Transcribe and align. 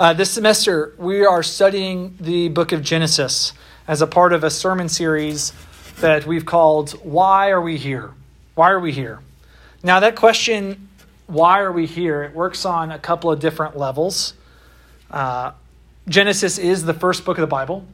Uh, 0.00 0.14
this 0.14 0.30
semester, 0.30 0.94
we 0.96 1.26
are 1.26 1.42
studying 1.42 2.16
the 2.18 2.48
book 2.48 2.72
of 2.72 2.80
Genesis 2.82 3.52
as 3.86 4.00
a 4.00 4.06
part 4.06 4.32
of 4.32 4.42
a 4.42 4.48
sermon 4.48 4.88
series 4.88 5.52
that 6.00 6.24
we've 6.24 6.46
called 6.46 6.92
Why 7.04 7.50
Are 7.50 7.60
We 7.60 7.76
Here? 7.76 8.12
Why 8.54 8.70
are 8.70 8.80
we 8.80 8.92
here? 8.92 9.18
Now, 9.82 10.00
that 10.00 10.16
question, 10.16 10.88
why 11.26 11.60
are 11.60 11.70
we 11.70 11.84
here, 11.84 12.22
it 12.22 12.34
works 12.34 12.64
on 12.64 12.90
a 12.90 12.98
couple 12.98 13.30
of 13.30 13.40
different 13.40 13.76
levels. 13.76 14.32
Uh, 15.10 15.52
Genesis 16.08 16.56
is 16.56 16.86
the 16.86 16.94
first 16.94 17.26
book 17.26 17.36
of 17.36 17.42
the 17.42 17.46
Bible, 17.46 17.84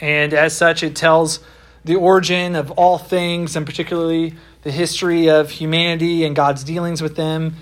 and 0.00 0.32
as 0.32 0.56
such, 0.56 0.84
it 0.84 0.94
tells 0.94 1.40
the 1.84 1.96
origin 1.96 2.54
of 2.54 2.70
all 2.70 2.96
things, 2.96 3.56
and 3.56 3.66
particularly 3.66 4.34
the 4.62 4.70
history 4.70 5.28
of 5.28 5.50
humanity 5.50 6.24
and 6.24 6.36
God's 6.36 6.62
dealings 6.62 7.02
with 7.02 7.16
them 7.16 7.56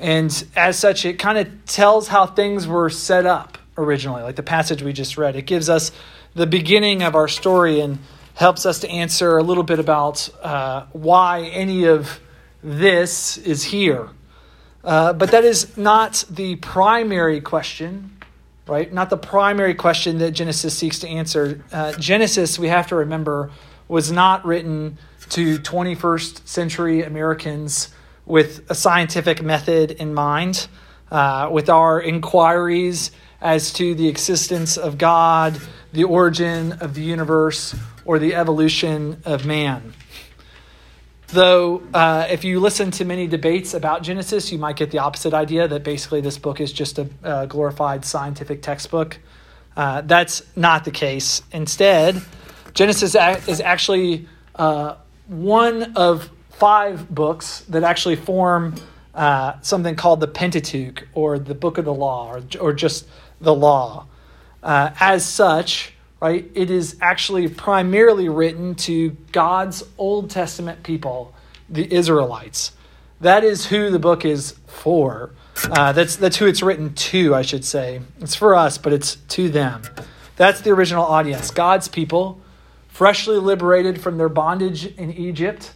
and 0.00 0.46
as 0.56 0.78
such, 0.78 1.04
it 1.04 1.18
kind 1.18 1.36
of 1.38 1.66
tells 1.66 2.08
how 2.08 2.26
things 2.26 2.66
were 2.66 2.88
set 2.88 3.26
up 3.26 3.58
originally, 3.76 4.22
like 4.22 4.36
the 4.36 4.42
passage 4.42 4.82
we 4.82 4.92
just 4.92 5.18
read. 5.18 5.36
It 5.36 5.42
gives 5.42 5.68
us 5.68 5.92
the 6.34 6.46
beginning 6.46 7.02
of 7.02 7.14
our 7.14 7.28
story 7.28 7.80
and 7.80 7.98
helps 8.34 8.64
us 8.64 8.80
to 8.80 8.88
answer 8.88 9.36
a 9.36 9.42
little 9.42 9.62
bit 9.62 9.78
about 9.78 10.28
uh, 10.42 10.86
why 10.92 11.42
any 11.42 11.84
of 11.84 12.18
this 12.62 13.36
is 13.36 13.62
here. 13.64 14.08
Uh, 14.82 15.12
but 15.12 15.32
that 15.32 15.44
is 15.44 15.76
not 15.76 16.24
the 16.30 16.56
primary 16.56 17.42
question, 17.42 18.16
right? 18.66 18.90
Not 18.90 19.10
the 19.10 19.18
primary 19.18 19.74
question 19.74 20.18
that 20.18 20.30
Genesis 20.30 20.76
seeks 20.76 21.00
to 21.00 21.08
answer. 21.08 21.62
Uh, 21.70 21.92
Genesis, 21.92 22.58
we 22.58 22.68
have 22.68 22.86
to 22.86 22.96
remember, 22.96 23.50
was 23.86 24.10
not 24.10 24.46
written 24.46 24.96
to 25.30 25.58
21st 25.58 26.48
century 26.48 27.02
Americans 27.02 27.90
with 28.30 28.70
a 28.70 28.74
scientific 28.74 29.42
method 29.42 29.90
in 29.90 30.14
mind, 30.14 30.68
uh, 31.10 31.48
with 31.50 31.68
our 31.68 32.00
inquiries 32.00 33.10
as 33.40 33.72
to 33.72 33.94
the 33.94 34.06
existence 34.06 34.76
of 34.76 34.96
God, 34.98 35.60
the 35.92 36.04
origin 36.04 36.72
of 36.74 36.94
the 36.94 37.02
universe, 37.02 37.74
or 38.04 38.18
the 38.18 38.34
evolution 38.34 39.20
of 39.24 39.44
man. 39.44 39.92
Though, 41.28 41.82
uh, 41.92 42.26
if 42.30 42.44
you 42.44 42.60
listen 42.60 42.90
to 42.92 43.04
many 43.04 43.26
debates 43.26 43.74
about 43.74 44.02
Genesis, 44.02 44.50
you 44.50 44.58
might 44.58 44.76
get 44.76 44.90
the 44.90 44.98
opposite 44.98 45.34
idea 45.34 45.68
that 45.68 45.84
basically 45.84 46.20
this 46.20 46.38
book 46.38 46.60
is 46.60 46.72
just 46.72 46.98
a, 46.98 47.08
a 47.22 47.46
glorified 47.46 48.04
scientific 48.04 48.62
textbook. 48.62 49.18
Uh, 49.76 50.02
that's 50.02 50.42
not 50.56 50.84
the 50.84 50.90
case. 50.90 51.42
Instead, 51.52 52.20
Genesis 52.74 53.14
is 53.48 53.60
actually 53.60 54.28
uh, 54.56 54.96
one 55.26 55.94
of 55.96 56.30
five 56.60 57.12
books 57.12 57.60
that 57.70 57.82
actually 57.82 58.16
form 58.16 58.74
uh, 59.14 59.58
something 59.62 59.96
called 59.96 60.20
the 60.20 60.28
Pentateuch 60.28 61.08
or 61.14 61.38
the 61.38 61.54
Book 61.54 61.78
of 61.78 61.86
the 61.86 61.94
Law 61.94 62.34
or, 62.34 62.42
or 62.60 62.72
just 62.74 63.08
the 63.40 63.54
Law. 63.54 64.06
Uh, 64.62 64.90
as 65.00 65.24
such, 65.24 65.94
right, 66.20 66.48
it 66.54 66.70
is 66.70 66.98
actually 67.00 67.48
primarily 67.48 68.28
written 68.28 68.74
to 68.74 69.16
God's 69.32 69.82
Old 69.96 70.28
Testament 70.28 70.82
people, 70.82 71.34
the 71.70 71.90
Israelites. 71.92 72.72
That 73.22 73.42
is 73.42 73.66
who 73.66 73.90
the 73.90 73.98
book 73.98 74.26
is 74.26 74.54
for. 74.66 75.30
Uh, 75.64 75.92
that's, 75.92 76.16
that's 76.16 76.36
who 76.36 76.46
it's 76.46 76.62
written 76.62 76.92
to, 76.94 77.34
I 77.34 77.40
should 77.40 77.64
say. 77.64 78.02
It's 78.20 78.34
for 78.34 78.54
us, 78.54 78.76
but 78.76 78.92
it's 78.92 79.16
to 79.16 79.48
them. 79.48 79.82
That's 80.36 80.60
the 80.60 80.70
original 80.70 81.04
audience. 81.04 81.50
God's 81.50 81.88
people, 81.88 82.38
freshly 82.88 83.38
liberated 83.38 84.00
from 84.00 84.18
their 84.18 84.28
bondage 84.28 84.86
in 84.86 85.10
Egypt 85.10 85.72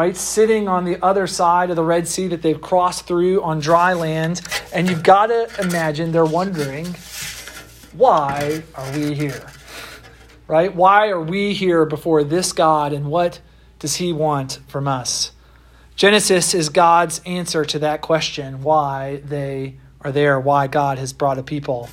right? 0.00 0.16
Sitting 0.16 0.66
on 0.66 0.86
the 0.86 0.96
other 1.04 1.26
side 1.26 1.68
of 1.68 1.76
the 1.76 1.84
Red 1.84 2.08
Sea 2.08 2.28
that 2.28 2.40
they've 2.40 2.58
crossed 2.58 3.06
through 3.06 3.42
on 3.42 3.60
dry 3.60 3.92
land. 3.92 4.40
And 4.72 4.88
you've 4.88 5.02
got 5.02 5.26
to 5.26 5.50
imagine 5.60 6.10
they're 6.10 6.24
wondering, 6.24 6.86
why 7.92 8.62
are 8.74 8.92
we 8.92 9.12
here? 9.12 9.46
Right? 10.46 10.74
Why 10.74 11.10
are 11.10 11.20
we 11.20 11.52
here 11.52 11.84
before 11.84 12.24
this 12.24 12.54
God 12.54 12.94
and 12.94 13.10
what 13.10 13.42
does 13.78 13.96
he 13.96 14.10
want 14.10 14.60
from 14.68 14.88
us? 14.88 15.32
Genesis 15.96 16.54
is 16.54 16.70
God's 16.70 17.20
answer 17.26 17.66
to 17.66 17.78
that 17.80 18.00
question 18.00 18.62
why 18.62 19.20
they 19.22 19.76
are 20.00 20.12
there, 20.12 20.40
why 20.40 20.66
God 20.66 20.96
has 20.96 21.12
brought 21.12 21.36
a 21.38 21.42
people 21.42 21.90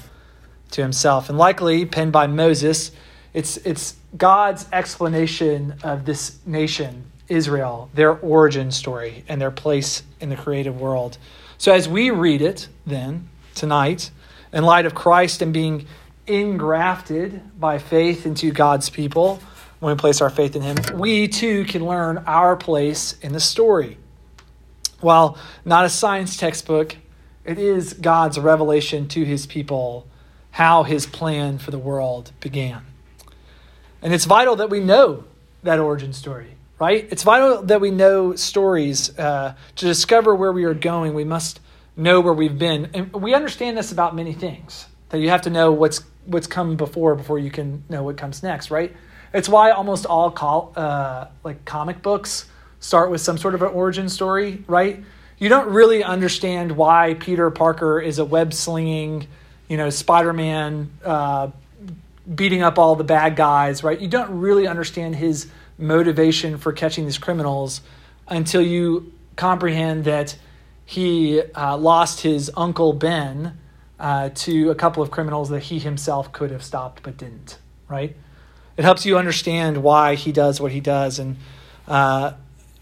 to 0.72 0.81
himself. 0.81 1.28
And 1.28 1.38
likely, 1.38 1.85
penned 1.85 2.13
by 2.13 2.28
Moses, 2.28 2.91
it's, 3.34 3.57
it's 3.57 3.97
God's 4.16 4.66
explanation 4.72 5.75
of 5.84 6.06
this 6.06 6.38
nation 6.46 7.03
Israel, 7.30 7.90
their 7.94 8.14
origin 8.14 8.72
story, 8.72 9.24
and 9.28 9.42
their 9.42 9.52
place 9.52 10.04
in 10.20 10.30
the 10.30 10.36
creative 10.36 10.80
world. 10.80 11.18
So, 11.58 11.74
as 11.74 11.88
we 11.88 12.10
read 12.10 12.42
it 12.42 12.68
then 12.86 13.30
tonight, 13.56 14.12
in 14.54 14.64
light 14.64 14.86
of 14.86 14.96
Christ 14.96 15.42
and 15.42 15.54
being 15.54 15.88
ingrafted 16.28 17.42
by 17.60 17.80
faith 17.80 18.26
into 18.26 18.52
God's 18.52 18.90
people, 18.90 19.42
when 19.80 19.96
we 19.96 20.00
place 20.00 20.22
our 20.22 20.30
faith 20.30 20.56
in 20.56 20.62
Him, 20.62 20.78
we 20.98 21.28
too 21.28 21.66
can 21.66 21.86
learn 21.86 22.20
our 22.26 22.56
place 22.56 23.18
in 23.22 23.34
the 23.34 23.40
story. 23.40 23.98
While 25.00 25.38
not 25.64 25.86
a 25.86 25.90
science 25.90 26.38
textbook, 26.38 26.96
it 27.46 27.58
is 27.59 27.94
God's 27.94 28.40
revelation 28.40 29.08
to 29.09 29.24
His 29.24 29.46
people 29.46 30.08
how 30.52 30.84
His 30.84 31.06
plan 31.06 31.59
for 31.59 31.72
the 31.72 31.78
world 31.78 32.32
began. 32.40 32.82
And 34.02 34.14
it's 34.14 34.26
vital 34.26 34.56
that 34.56 34.70
we 34.70 34.80
know 34.80 35.26
that 35.64 35.80
origin 35.80 36.14
story 36.14 36.56
right? 36.80 37.08
It's 37.10 37.24
vital 37.24 37.64
that 37.64 37.82
we 37.82 37.92
know 37.92 38.36
stories. 38.36 39.18
Uh, 39.18 39.56
to 39.76 39.86
discover 39.86 40.36
where 40.36 40.52
we 40.52 40.64
are 40.66 40.74
going, 40.74 41.14
we 41.14 41.24
must 41.24 41.60
know 41.96 42.22
where 42.22 42.34
we've 42.34 42.58
been. 42.58 42.90
And 42.94 43.14
we 43.14 43.34
understand 43.34 43.78
this 43.78 43.92
about 43.92 44.16
many 44.16 44.34
things, 44.34 44.86
that 45.10 45.20
you 45.20 45.30
have 45.30 45.42
to 45.44 45.50
know 45.50 45.72
what's, 45.72 46.02
what's 46.26 46.48
come 46.48 46.76
before 46.76 47.16
before 47.16 47.40
you 47.40 47.50
can 47.50 47.84
know 47.90 48.04
what 48.04 48.18
comes 48.18 48.44
next, 48.44 48.70
right? 48.70 48.96
It's 49.34 49.50
why 49.50 49.72
almost 49.72 50.06
all 50.06 50.32
call, 50.32 50.74
uh, 50.76 51.28
like 51.44 51.66
comic 51.66 52.02
books 52.02 52.46
start 52.80 53.09
with 53.09 53.22
some 53.22 53.38
sort 53.38 53.56
of 53.56 53.62
an 53.62 53.70
origin 53.70 54.09
story, 54.09 54.64
right? 54.68 55.04
You 55.40 55.50
don't 55.50 55.70
really 55.70 56.04
understand 56.04 56.72
why 56.72 57.16
Peter 57.16 57.50
Parker 57.50 58.00
is 58.00 58.20
a 58.20 58.26
web 58.26 58.54
slinging, 58.54 59.28
you 59.68 59.78
know, 59.78 59.90
Spider 59.90 60.34
Man 60.34 60.92
uh, 61.04 61.50
beating 62.34 62.62
up 62.62 62.78
all 62.80 62.96
the 62.96 63.04
bad 63.04 63.36
guys, 63.36 63.84
right? 63.84 64.00
You 64.00 64.08
don't 64.08 64.40
really 64.40 64.68
understand 64.68 65.16
his 65.16 65.48
motivation 65.78 66.58
for 66.58 66.72
catching 66.74 67.06
these 67.06 67.18
criminals 67.18 67.82
until 68.28 68.62
you 68.62 69.14
comprehend 69.36 70.06
that 70.06 70.36
he 70.86 71.42
uh, 71.42 71.78
lost 71.78 72.22
his 72.22 72.50
uncle 72.56 72.94
Ben 72.94 73.58
uh, 74.00 74.30
to 74.30 74.70
a 74.70 74.76
couple 74.76 75.04
of 75.04 75.12
criminals 75.12 75.50
that 75.50 75.64
he 75.64 75.80
himself 75.80 76.32
could 76.32 76.52
have 76.52 76.64
stopped 76.64 77.04
but 77.04 77.18
didn't, 77.18 77.58
right? 77.88 78.16
It 78.78 78.84
helps 78.84 79.06
you 79.06 79.18
understand 79.18 79.78
why 79.84 80.16
he 80.16 80.32
does 80.32 80.62
what 80.62 80.72
he 80.72 80.80
does. 80.80 81.20
And 81.20 81.38
uh, 81.88 82.34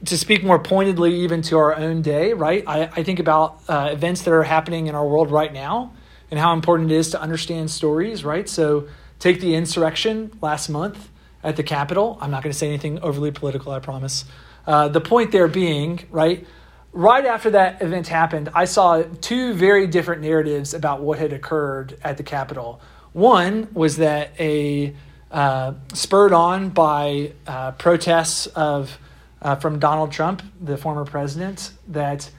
to 0.06 0.18
speak 0.18 0.44
more 0.44 0.60
pointedly, 0.60 1.22
even 1.22 1.42
to 1.44 1.58
our 1.58 1.76
own 1.76 2.02
day, 2.02 2.34
right? 2.34 2.64
I, 2.68 2.84
I 2.84 3.04
think 3.04 3.20
about 3.20 3.62
uh, 3.68 3.90
events 3.92 4.24
that 4.24 4.34
are 4.34 4.44
happening 4.44 4.88
in 4.88 4.96
our 4.96 5.08
world 5.08 5.32
right 5.32 5.52
now 5.52 5.94
and 6.30 6.40
how 6.40 6.54
important 6.54 6.92
it 6.92 6.96
is 6.96 7.12
to 7.12 7.22
understand 7.22 7.72
stories, 7.72 8.26
right? 8.26 8.48
So 8.48 8.88
take 9.20 9.40
the 9.40 9.56
insurrection 9.56 10.38
last 10.42 10.70
month 10.70 11.10
at 11.46 11.56
the 11.56 11.64
Capitol. 11.64 12.18
I'm 12.20 12.32
not 12.32 12.44
going 12.44 12.52
to 12.52 12.58
say 12.58 12.68
anything 12.68 13.00
overly 13.00 13.32
political, 13.32 13.72
I 13.72 13.80
promise. 13.80 14.26
Uh, 14.66 14.88
the 14.88 15.00
point 15.00 15.32
there 15.32 15.48
being, 15.48 16.00
right, 16.10 16.46
right 16.92 17.26
after 17.26 17.52
that 17.52 17.82
event 17.82 18.08
happened, 18.08 18.50
I 18.54 18.66
saw 18.66 19.04
two 19.22 19.54
very 19.54 19.86
different 19.86 20.24
narratives 20.24 20.74
about 20.74 21.02
what 21.02 21.20
had 21.20 21.32
occurred 21.32 21.98
at 22.04 22.18
the 22.18 22.24
Capitol. 22.24 22.82
One 23.14 23.70
was 23.74 23.98
that 23.98 24.32
a 24.40 24.96
uh, 25.32 25.74
spurred 25.94 26.34
on 26.34 26.70
by 26.70 27.34
uh, 27.46 27.74
protests 27.74 28.48
of 28.48 28.98
uh, 29.42 29.56
from 29.56 29.78
Donald 29.80 30.12
Trump, 30.12 30.42
the 30.60 30.78
former 30.78 31.06
president, 31.06 31.72
that 31.90 32.30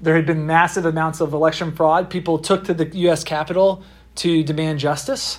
there 0.00 0.16
had 0.16 0.26
been 0.26 0.46
massive 0.46 0.86
amounts 0.86 1.20
of 1.20 1.32
election 1.32 1.72
fraud. 1.72 2.10
People 2.10 2.38
took 2.38 2.64
to 2.64 2.74
the 2.74 2.86
U.S. 2.98 3.22
Capitol 3.22 3.84
to 4.16 4.42
demand 4.42 4.80
justice. 4.80 5.38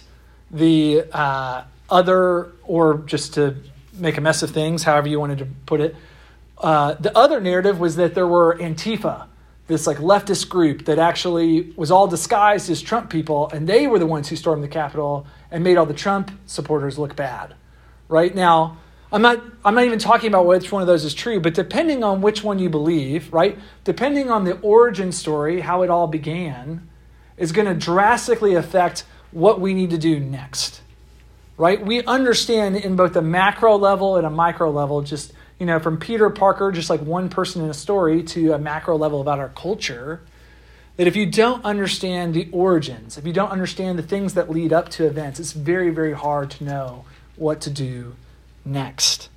The 0.49 1.03
uh, 1.11 1.63
other, 1.89 2.51
or 2.63 2.99
just 3.05 3.33
to 3.35 3.55
make 3.93 4.17
a 4.17 4.21
mess 4.21 4.43
of 4.43 4.51
things, 4.51 4.83
however 4.83 5.07
you 5.07 5.19
wanted 5.19 5.39
to 5.39 5.47
put 5.65 5.81
it. 5.81 5.95
Uh, 6.57 6.93
the 6.95 7.15
other 7.17 7.39
narrative 7.39 7.79
was 7.79 7.95
that 7.97 8.15
there 8.15 8.27
were 8.27 8.57
Antifa, 8.57 9.27
this 9.67 9.85
like 9.85 9.97
leftist 9.97 10.49
group 10.49 10.85
that 10.85 10.97
actually 10.97 11.71
was 11.75 11.91
all 11.91 12.07
disguised 12.07 12.69
as 12.69 12.81
Trump 12.81 13.09
people, 13.09 13.49
and 13.53 13.67
they 13.67 13.87
were 13.87 13.99
the 13.99 14.05
ones 14.05 14.29
who 14.29 14.35
stormed 14.35 14.63
the 14.63 14.67
Capitol 14.67 15.27
and 15.51 15.63
made 15.63 15.77
all 15.77 15.85
the 15.85 15.93
Trump 15.93 16.31
supporters 16.45 16.97
look 16.97 17.15
bad. 17.15 17.53
Right 18.07 18.33
now, 18.33 18.77
I'm 19.11 19.21
not 19.21 19.41
I'm 19.63 19.75
not 19.75 19.85
even 19.85 19.99
talking 19.99 20.29
about 20.29 20.45
which 20.45 20.71
one 20.71 20.81
of 20.81 20.87
those 20.87 21.05
is 21.05 21.13
true, 21.13 21.39
but 21.39 21.53
depending 21.53 22.03
on 22.03 22.21
which 22.21 22.43
one 22.43 22.59
you 22.59 22.69
believe, 22.69 23.31
right? 23.31 23.57
Depending 23.83 24.29
on 24.29 24.43
the 24.43 24.59
origin 24.59 25.11
story, 25.11 25.61
how 25.61 25.81
it 25.83 25.89
all 25.89 26.07
began, 26.07 26.87
is 27.37 27.51
going 27.51 27.67
to 27.67 27.73
drastically 27.73 28.55
affect 28.55 29.05
what 29.31 29.61
we 29.61 29.73
need 29.73 29.89
to 29.91 29.97
do 29.97 30.19
next 30.19 30.81
right? 31.57 31.83
We 31.83 32.03
understand 32.03 32.77
in 32.77 32.95
both 32.95 33.15
a 33.15 33.21
macro 33.21 33.77
level 33.77 34.17
and 34.17 34.25
a 34.25 34.29
micro 34.29 34.69
level, 34.69 35.01
just, 35.01 35.33
you 35.59 35.65
know, 35.65 35.79
from 35.79 35.97
Peter 35.99 36.29
Parker, 36.29 36.71
just 36.71 36.89
like 36.89 37.01
one 37.01 37.29
person 37.29 37.63
in 37.63 37.69
a 37.69 37.73
story, 37.73 38.23
to 38.23 38.53
a 38.53 38.59
macro 38.59 38.95
level 38.95 39.21
about 39.21 39.39
our 39.39 39.49
culture, 39.49 40.21
that 40.97 41.07
if 41.07 41.15
you 41.15 41.25
don't 41.25 41.63
understand 41.65 42.33
the 42.33 42.47
origins, 42.51 43.17
if 43.17 43.25
you 43.25 43.33
don't 43.33 43.51
understand 43.51 43.97
the 43.97 44.03
things 44.03 44.35
that 44.35 44.49
lead 44.49 44.71
up 44.71 44.89
to 44.89 45.05
events, 45.05 45.39
it's 45.39 45.53
very, 45.53 45.89
very 45.89 46.13
hard 46.13 46.51
to 46.51 46.63
know 46.63 47.05
what 47.35 47.61
to 47.61 47.69
do 47.69 48.15
next. 48.63 49.29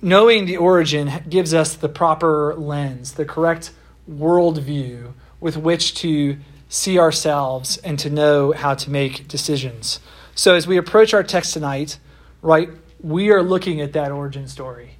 Knowing 0.00 0.44
the 0.44 0.56
origin 0.56 1.10
gives 1.28 1.54
us 1.54 1.74
the 1.74 1.88
proper 1.88 2.54
lens, 2.54 3.14
the 3.14 3.24
correct 3.24 3.72
worldview 4.10 5.12
with 5.40 5.56
which 5.56 5.94
to 5.94 6.36
see 6.68 6.98
ourselves 6.98 7.76
and 7.78 7.98
to 7.98 8.10
know 8.10 8.52
how 8.52 8.74
to 8.74 8.90
make 8.90 9.26
decisions. 9.28 10.00
So, 10.38 10.54
as 10.54 10.66
we 10.66 10.76
approach 10.76 11.14
our 11.14 11.22
text 11.22 11.54
tonight, 11.54 11.98
right, 12.42 12.68
we 13.00 13.30
are 13.30 13.42
looking 13.42 13.80
at 13.80 13.94
that 13.94 14.12
origin 14.12 14.48
story. 14.48 14.96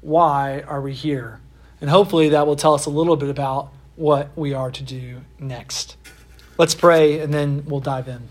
Why 0.00 0.62
are 0.62 0.80
we 0.80 0.94
here? 0.94 1.40
And 1.82 1.90
hopefully 1.90 2.30
that 2.30 2.46
will 2.46 2.56
tell 2.56 2.72
us 2.72 2.86
a 2.86 2.90
little 2.90 3.14
bit 3.14 3.28
about 3.28 3.70
what 3.96 4.30
we 4.34 4.54
are 4.54 4.70
to 4.70 4.82
do 4.82 5.20
next. 5.38 5.98
Let's 6.56 6.74
pray 6.74 7.20
and 7.20 7.34
then 7.34 7.66
we'll 7.66 7.80
dive 7.80 8.08
in. 8.08 8.30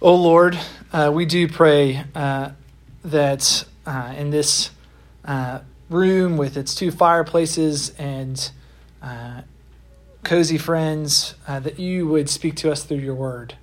Oh 0.00 0.14
Lord, 0.14 0.56
uh, 0.92 1.10
we 1.12 1.26
do 1.26 1.48
pray 1.48 2.04
uh, 2.14 2.52
that 3.04 3.64
uh, 3.84 4.14
in 4.16 4.30
this 4.30 4.70
uh, 5.24 5.62
room 5.88 6.36
with 6.36 6.56
its 6.56 6.76
two 6.76 6.92
fireplaces 6.92 7.90
and 7.98 8.52
uh, 9.02 9.40
cozy 10.22 10.58
friends, 10.58 11.34
uh, 11.48 11.58
that 11.58 11.80
you 11.80 12.06
would 12.06 12.30
speak 12.30 12.54
to 12.54 12.70
us 12.70 12.84
through 12.84 12.98
your 12.98 13.16
word. 13.16 13.56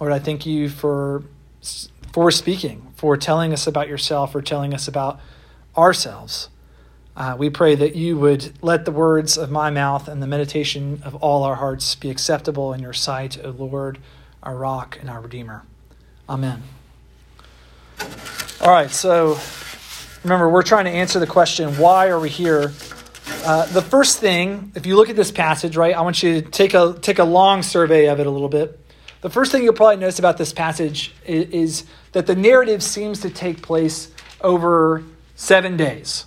Lord, 0.00 0.12
I 0.12 0.18
thank 0.18 0.46
you 0.46 0.70
for 0.70 1.22
for 2.12 2.30
speaking, 2.30 2.92
for 2.96 3.16
telling 3.16 3.52
us 3.52 3.66
about 3.66 3.86
yourself, 3.86 4.32
for 4.32 4.42
telling 4.42 4.74
us 4.74 4.88
about 4.88 5.20
ourselves. 5.76 6.48
Uh, 7.16 7.36
we 7.38 7.50
pray 7.50 7.74
that 7.74 7.94
you 7.94 8.16
would 8.16 8.52
let 8.62 8.86
the 8.86 8.90
words 8.90 9.36
of 9.36 9.50
my 9.50 9.68
mouth 9.70 10.08
and 10.08 10.22
the 10.22 10.26
meditation 10.26 11.02
of 11.04 11.14
all 11.16 11.44
our 11.44 11.56
hearts 11.56 11.94
be 11.94 12.08
acceptable 12.10 12.72
in 12.72 12.80
your 12.80 12.94
sight, 12.94 13.38
O 13.44 13.50
Lord, 13.50 13.98
our 14.42 14.56
rock 14.56 14.96
and 15.00 15.10
our 15.10 15.20
Redeemer. 15.20 15.64
Amen. 16.28 16.62
All 18.60 18.70
right, 18.70 18.90
so 18.90 19.38
remember, 20.24 20.48
we're 20.48 20.62
trying 20.62 20.86
to 20.86 20.90
answer 20.90 21.18
the 21.18 21.26
question 21.26 21.76
why 21.76 22.08
are 22.08 22.18
we 22.18 22.30
here? 22.30 22.72
Uh, 23.44 23.66
the 23.66 23.82
first 23.82 24.18
thing, 24.18 24.72
if 24.74 24.86
you 24.86 24.96
look 24.96 25.10
at 25.10 25.16
this 25.16 25.30
passage, 25.30 25.76
right, 25.76 25.94
I 25.94 26.00
want 26.00 26.22
you 26.22 26.40
to 26.40 26.50
take 26.50 26.72
a, 26.72 26.96
take 27.00 27.18
a 27.18 27.24
long 27.24 27.62
survey 27.62 28.06
of 28.06 28.18
it 28.18 28.26
a 28.26 28.30
little 28.30 28.48
bit. 28.48 28.79
The 29.20 29.30
first 29.30 29.52
thing 29.52 29.62
you'll 29.62 29.74
probably 29.74 29.96
notice 29.96 30.18
about 30.18 30.38
this 30.38 30.52
passage 30.52 31.14
is, 31.26 31.50
is 31.50 31.84
that 32.12 32.26
the 32.26 32.34
narrative 32.34 32.82
seems 32.82 33.20
to 33.20 33.30
take 33.30 33.62
place 33.62 34.10
over 34.40 35.04
seven 35.36 35.76
days. 35.76 36.24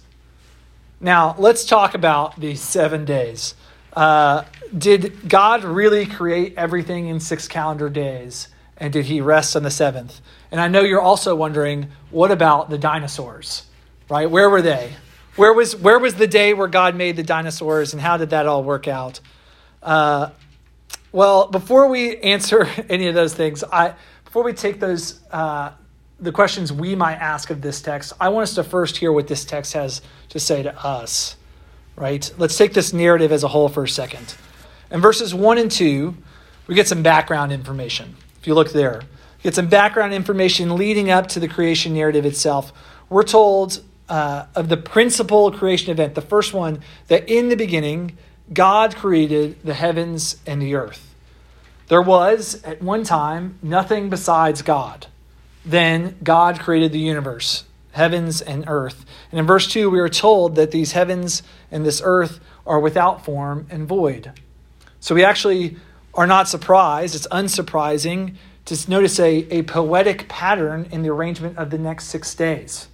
Now, 1.00 1.36
let's 1.38 1.66
talk 1.66 1.96
about 1.96 2.40
these 2.40 2.62
seven 2.62 3.04
days. 3.04 3.56
Uh, 3.94 4.44
did 4.76 5.28
God 5.28 5.64
really 5.64 6.06
create 6.06 6.54
everything 6.56 7.08
in 7.08 7.20
six 7.20 7.48
calendar 7.48 7.90
days? 7.90 8.48
And 8.78 8.94
did 8.94 9.06
he 9.06 9.22
rest 9.22 9.56
on 9.56 9.64
the 9.64 9.72
seventh? 9.72 10.22
And 10.52 10.62
I 10.62 10.68
know 10.68 10.82
you're 10.82 11.02
also 11.02 11.36
wondering, 11.36 11.88
what 12.10 12.32
about 12.32 12.70
the 12.70 12.78
dinosaurs? 12.78 13.66
Right? 14.10 14.30
Where 14.30 14.50
were 14.50 14.62
they? 14.62 14.94
Where 15.36 15.54
was, 15.54 15.76
where 15.76 16.00
was 16.00 16.16
the 16.16 16.28
day 16.28 16.54
where 16.54 16.68
God 16.68 16.96
made 16.96 17.16
the 17.16 17.24
dinosaurs 17.24 17.94
and 17.94 18.02
how 18.02 18.18
did 18.18 18.30
that 18.32 18.46
all 18.46 18.64
work 18.64 18.88
out? 18.88 19.20
Uh, 19.82 20.30
well, 21.14 21.48
before 21.48 21.88
we 21.88 22.18
answer 22.18 22.68
any 22.90 23.08
of 23.08 23.16
those 23.16 23.34
things, 23.34 23.64
I, 23.64 23.94
before 24.26 24.44
we 24.44 24.52
take 24.52 24.82
those, 24.82 25.22
uh, 25.32 25.72
the 26.20 26.32
questions 26.32 26.74
we 26.74 26.96
might 26.96 27.16
ask 27.16 27.50
of 27.52 27.62
this 27.62 27.82
text, 27.82 28.14
I 28.20 28.30
want 28.30 28.44
us 28.44 28.56
to 28.56 28.64
first 28.64 28.98
hear 28.98 29.14
what 29.14 29.28
this 29.28 29.46
text 29.46 29.74
has 29.74 30.02
to 30.30 30.40
say 30.40 30.64
to 30.64 30.76
us, 30.84 31.38
right? 31.96 32.30
Let's 32.38 32.58
take 32.58 32.74
this 32.74 32.92
narrative 32.92 33.32
as 33.32 33.44
a 33.44 33.48
whole 33.48 33.70
for 33.70 33.84
a 33.84 33.88
second. 33.88 34.36
In 34.90 35.00
verses 35.00 35.34
1 35.34 35.58
and 35.60 35.72
2, 35.72 36.16
we 36.68 36.76
get 36.76 36.88
some 36.88 37.04
background 37.04 37.52
information. 37.52 38.16
If 38.42 38.48
you 38.48 38.56
look 38.56 38.72
there, 38.72 39.02
we 39.38 39.44
get 39.44 39.56
some 39.56 39.68
background 39.68 40.14
information 40.14 40.76
leading 40.76 41.12
up 41.12 41.28
to 41.30 41.40
the 41.40 41.48
creation 41.48 41.94
narrative 41.94 42.26
itself. 42.26 42.74
We're 43.10 43.24
told 43.24 43.84
uh, 44.10 44.46
of 44.56 44.70
the 44.70 44.78
principal 44.78 45.52
creation 45.52 45.92
event, 45.92 46.16
the 46.16 46.22
first 46.22 46.54
one, 46.54 46.82
that 47.08 47.30
in 47.30 47.50
the 47.50 47.56
beginning, 47.56 48.18
God 48.54 48.96
created 48.96 49.62
the 49.64 49.74
heavens 49.74 50.38
and 50.46 50.62
the 50.62 50.76
earth. 50.76 51.14
There 51.88 52.02
was, 52.02 52.64
at 52.64 52.82
one 52.82 53.04
time, 53.04 53.60
nothing 53.62 54.10
besides 54.10 54.62
God. 54.62 55.08
Then 55.66 56.18
God 56.24 56.60
created 56.60 56.92
the 56.92 57.00
universe, 57.00 57.66
heavens 57.92 58.42
and 58.42 58.66
earth. 58.68 59.06
And 59.32 59.40
in 59.40 59.46
verse 59.46 59.68
2, 59.68 59.90
we 59.90 60.00
are 60.00 60.10
told 60.10 60.56
that 60.56 60.72
these 60.72 60.94
heavens 60.94 61.44
and 61.72 61.86
this 61.86 62.02
earth 62.04 62.40
are 62.66 62.80
without 62.80 63.24
form 63.26 63.68
and 63.70 63.88
void. 63.88 64.32
So 65.00 65.16
we 65.16 65.24
actually 65.24 65.78
are 66.14 66.28
not 66.28 66.48
surprised. 66.48 67.16
It's 67.16 67.28
unsurprising 67.28 68.36
to 68.66 68.90
notice 68.90 69.20
a, 69.20 69.46
a 69.52 69.64
poetic 69.64 70.30
pattern 70.30 70.88
in 70.92 71.02
the 71.04 71.10
arrangement 71.10 71.58
of 71.58 71.70
the 71.70 71.78
next 71.78 72.06
six 72.06 72.34
days. 72.34 72.88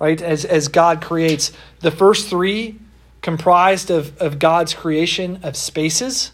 Right? 0.00 0.20
As, 0.20 0.44
as 0.44 0.66
God 0.66 1.00
creates. 1.00 1.52
The 1.80 1.92
first 1.92 2.28
three 2.28 2.80
comprised 3.22 3.90
of, 3.90 4.20
of 4.20 4.38
God's 4.38 4.74
creation 4.74 5.40
of 5.42 5.56
spaces, 5.56 6.32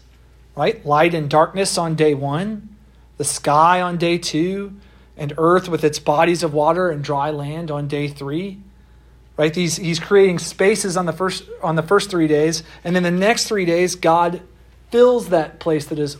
right? 0.55 0.85
Light 0.85 1.13
and 1.13 1.29
darkness 1.29 1.77
on 1.77 1.95
day 1.95 2.13
one, 2.13 2.75
the 3.17 3.23
sky 3.23 3.81
on 3.81 3.97
day 3.97 4.17
two, 4.17 4.73
and 5.15 5.33
earth 5.37 5.69
with 5.69 5.83
its 5.83 5.99
bodies 5.99 6.43
of 6.43 6.53
water 6.53 6.89
and 6.89 7.03
dry 7.03 7.29
land 7.29 7.69
on 7.71 7.87
day 7.87 8.07
three. 8.07 8.59
Right? 9.37 9.53
These, 9.53 9.77
he's 9.77 9.99
creating 9.99 10.39
spaces 10.39 10.97
on 10.97 11.05
the 11.05 11.13
first 11.13 11.45
on 11.63 11.75
the 11.77 11.83
first 11.83 12.09
three 12.09 12.27
days, 12.27 12.61
and 12.83 12.93
then 12.93 13.03
the 13.03 13.11
next 13.11 13.45
three 13.47 13.63
days, 13.63 13.95
God 13.95 14.41
fills 14.91 15.29
that 15.29 15.59
place 15.59 15.85
that 15.85 15.99
is 15.99 16.17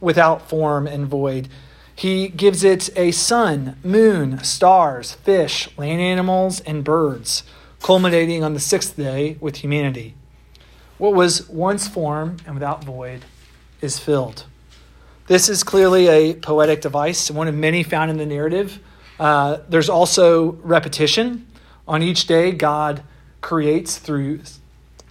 without 0.00 0.48
form 0.48 0.86
and 0.88 1.06
void. 1.06 1.48
He 1.94 2.28
gives 2.28 2.64
it 2.64 2.90
a 2.96 3.12
sun, 3.12 3.76
moon, 3.84 4.42
stars, 4.42 5.12
fish, 5.12 5.68
land 5.78 6.00
animals, 6.00 6.60
and 6.60 6.82
birds, 6.82 7.44
culminating 7.82 8.42
on 8.42 8.54
the 8.54 8.60
sixth 8.60 8.96
day 8.96 9.36
with 9.40 9.56
humanity. 9.56 10.14
What 10.98 11.14
was 11.14 11.48
once 11.48 11.86
form 11.86 12.38
and 12.46 12.54
without 12.54 12.84
void 12.84 13.24
is 13.80 13.98
filled. 13.98 14.44
This 15.26 15.48
is 15.48 15.64
clearly 15.64 16.08
a 16.08 16.34
poetic 16.34 16.80
device, 16.80 17.30
one 17.30 17.48
of 17.48 17.54
many 17.54 17.82
found 17.82 18.10
in 18.10 18.16
the 18.16 18.26
narrative. 18.26 18.78
Uh, 19.18 19.58
there's 19.68 19.88
also 19.88 20.52
repetition. 20.62 21.46
On 21.88 22.02
each 22.02 22.26
day, 22.26 22.52
God 22.52 23.02
creates 23.40 23.98
through, 23.98 24.40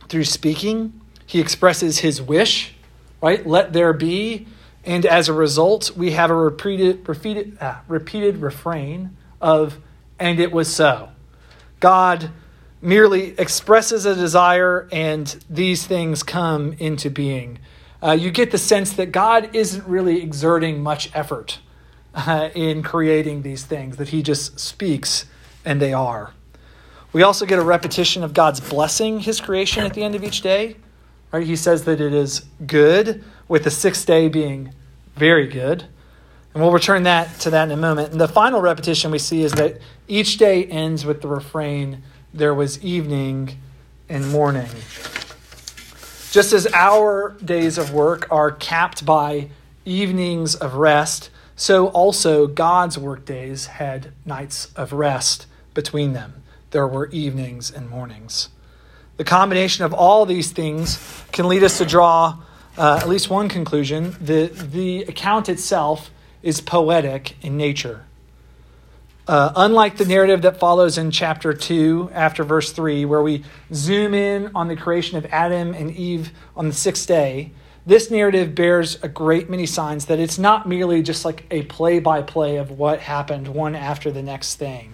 through 0.07 0.23
speaking. 0.23 0.99
He 1.25 1.39
expresses 1.39 1.99
his 1.99 2.21
wish, 2.21 2.75
right? 3.21 3.45
Let 3.45 3.73
there 3.73 3.93
be. 3.93 4.47
And 4.83 5.05
as 5.05 5.29
a 5.29 5.33
result, 5.33 5.91
we 5.97 6.11
have 6.11 6.29
a 6.29 6.35
repeated, 6.35 7.07
repeated, 7.07 7.57
uh, 7.59 7.77
repeated 7.87 8.37
refrain 8.37 9.17
of, 9.41 9.79
and 10.19 10.39
it 10.39 10.51
was 10.51 10.73
so. 10.73 11.09
God 11.79 12.29
merely 12.85 13.37
expresses 13.39 14.05
a 14.05 14.15
desire, 14.15 14.87
and 14.91 15.43
these 15.49 15.85
things 15.85 16.23
come 16.23 16.73
into 16.73 17.09
being 17.09 17.59
uh, 18.05 18.11
you 18.11 18.29
get 18.29 18.51
the 18.51 18.57
sense 18.57 18.93
that 18.93 19.11
God 19.11 19.55
isn't 19.55 19.87
really 19.87 20.21
exerting 20.21 20.83
much 20.83 21.09
effort 21.15 21.57
uh, 22.13 22.49
in 22.53 22.83
creating 22.83 23.41
these 23.41 23.65
things, 23.65 23.97
that 23.97 24.09
He 24.09 24.21
just 24.21 24.59
speaks 24.59 25.25
and 25.63 25.81
they 25.81 25.91
are. 25.91 26.31
We 27.13 27.23
also 27.23 27.47
get 27.47 27.57
a 27.57 27.63
repetition 27.63 28.23
of 28.23 28.33
God's 28.33 28.59
blessing 28.59 29.21
His 29.21 29.41
creation 29.41 29.85
at 29.85 29.95
the 29.95 30.03
end 30.03 30.13
of 30.13 30.23
each 30.23 30.41
day. 30.41 30.75
Right? 31.31 31.47
He 31.47 31.55
says 31.55 31.85
that 31.85 31.99
it 31.99 32.13
is 32.13 32.45
good, 32.65 33.23
with 33.47 33.63
the 33.63 33.71
sixth 33.71 34.05
day 34.05 34.27
being 34.27 34.73
very 35.15 35.47
good. 35.47 35.85
And 36.53 36.63
we'll 36.63 36.71
return 36.71 37.03
that 37.03 37.39
to 37.41 37.49
that 37.49 37.63
in 37.63 37.71
a 37.71 37.77
moment. 37.77 38.11
And 38.11 38.21
the 38.21 38.27
final 38.27 38.61
repetition 38.61 39.11
we 39.11 39.19
see 39.19 39.43
is 39.43 39.51
that 39.53 39.79
each 40.07 40.37
day 40.37 40.65
ends 40.65 41.05
with 41.05 41.21
the 41.21 41.27
refrain, 41.27 42.03
there 42.35 42.53
was 42.53 42.83
evening 42.83 43.57
and 44.09 44.29
morning. 44.29 44.69
Just 46.31 46.51
as 46.51 46.67
our 46.73 47.35
days 47.43 47.77
of 47.77 47.93
work 47.93 48.27
are 48.29 48.51
capped 48.51 49.05
by 49.05 49.49
evenings 49.85 50.53
of 50.53 50.75
rest, 50.75 51.29
so 51.55 51.87
also 51.87 52.45
God's 52.45 52.97
work 52.97 53.23
days 53.23 53.67
had 53.67 54.11
nights 54.25 54.71
of 54.75 54.91
rest 54.91 55.47
between 55.73 56.11
them. 56.11 56.43
There 56.71 56.85
were 56.85 57.07
evenings 57.07 57.71
and 57.71 57.89
mornings. 57.89 58.49
The 59.15 59.23
combination 59.23 59.85
of 59.85 59.93
all 59.93 60.25
these 60.25 60.51
things 60.51 60.99
can 61.31 61.47
lead 61.47 61.63
us 61.63 61.77
to 61.77 61.85
draw 61.85 62.39
uh, 62.77 62.99
at 63.01 63.07
least 63.07 63.29
one 63.29 63.47
conclusion. 63.47 64.17
The, 64.19 64.47
the 64.47 65.03
account 65.03 65.47
itself 65.47 66.11
is 66.43 66.59
poetic 66.59 67.37
in 67.41 67.55
nature. 67.55 68.04
Uh, 69.27 69.51
unlike 69.55 69.97
the 69.97 70.05
narrative 70.05 70.43
that 70.43 70.59
follows 70.59 70.99
in 70.99 71.09
chapter 71.09 71.51
2 71.51 72.11
after 72.13 72.43
verse 72.43 72.71
3, 72.71 73.05
where 73.05 73.23
we 73.23 73.43
zoom 73.73 74.13
in 74.13 74.51
on 74.53 74.67
the 74.67 74.75
creation 74.75 75.17
of 75.17 75.25
Adam 75.27 75.73
and 75.73 75.91
Eve 75.91 76.31
on 76.55 76.67
the 76.67 76.73
sixth 76.73 77.07
day, 77.07 77.51
this 77.87 78.11
narrative 78.11 78.53
bears 78.53 79.01
a 79.03 79.07
great 79.07 79.49
many 79.49 79.65
signs 79.65 80.05
that 80.05 80.19
it's 80.19 80.37
not 80.37 80.67
merely 80.67 81.01
just 81.01 81.25
like 81.25 81.45
a 81.49 81.63
play 81.63 81.99
by 81.99 82.21
play 82.21 82.57
of 82.57 82.71
what 82.71 82.99
happened 82.99 83.47
one 83.47 83.75
after 83.75 84.11
the 84.11 84.21
next 84.21 84.55
thing 84.55 84.93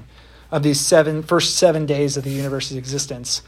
of 0.50 0.64
these 0.64 0.80
seven 0.80 1.24
first 1.24 1.58
seven 1.58 1.86
days 1.86 2.18
of 2.18 2.24
the 2.24 2.30
universe's 2.30 2.78
existence. 2.78 3.42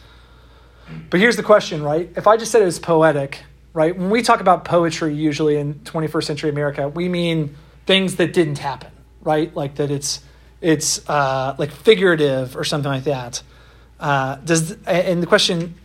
But 1.10 1.20
here's 1.20 1.36
the 1.36 1.44
question, 1.44 1.82
right? 1.82 2.10
If 2.16 2.28
I 2.28 2.38
just 2.38 2.52
said 2.52 2.62
it 2.62 2.66
was 2.66 2.80
poetic, 2.80 3.44
right? 3.74 3.98
When 3.98 4.10
we 4.10 4.22
talk 4.22 4.42
about 4.42 4.66
poetry, 4.66 5.14
usually 5.14 5.58
in 5.58 5.76
21st 5.76 6.24
century 6.24 6.50
America, 6.50 6.88
we 6.88 7.10
mean 7.10 7.56
things 7.86 8.16
that 8.18 8.34
didn't 8.34 8.60
happen, 8.60 8.92
right? 9.22 9.54
Like 9.56 9.76
that 9.76 9.92
it's 9.92 10.22
it's 10.64 11.08
uh, 11.10 11.56
like 11.60 11.72
figurative 11.72 12.58
or 12.58 12.64
something 12.64 12.90
like 12.90 13.04
that. 13.04 13.44
Uh, 14.00 14.36
does 14.38 14.72
and 14.88 15.22
the 15.22 15.28
question 15.28 15.76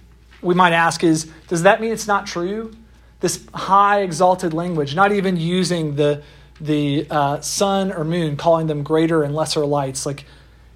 we 0.41 0.55
might 0.55 0.73
ask 0.73 1.05
is, 1.05 1.31
does 1.49 1.65
that 1.65 1.81
mean 1.81 1.93
it's 1.93 2.07
not 2.07 2.27
true? 2.27 2.73
This 3.21 3.45
high 3.53 4.03
exalted 4.03 4.55
language, 4.55 4.95
not 4.95 5.13
even 5.13 5.37
using 5.37 5.97
the 5.97 6.23
the 6.61 7.07
uh, 7.11 7.41
sun 7.41 7.93
or 7.93 8.05
moon, 8.05 8.37
calling 8.37 8.69
them 8.69 8.83
greater 8.83 9.23
and 9.23 9.35
lesser 9.35 9.67
lights, 9.67 10.07
like 10.07 10.25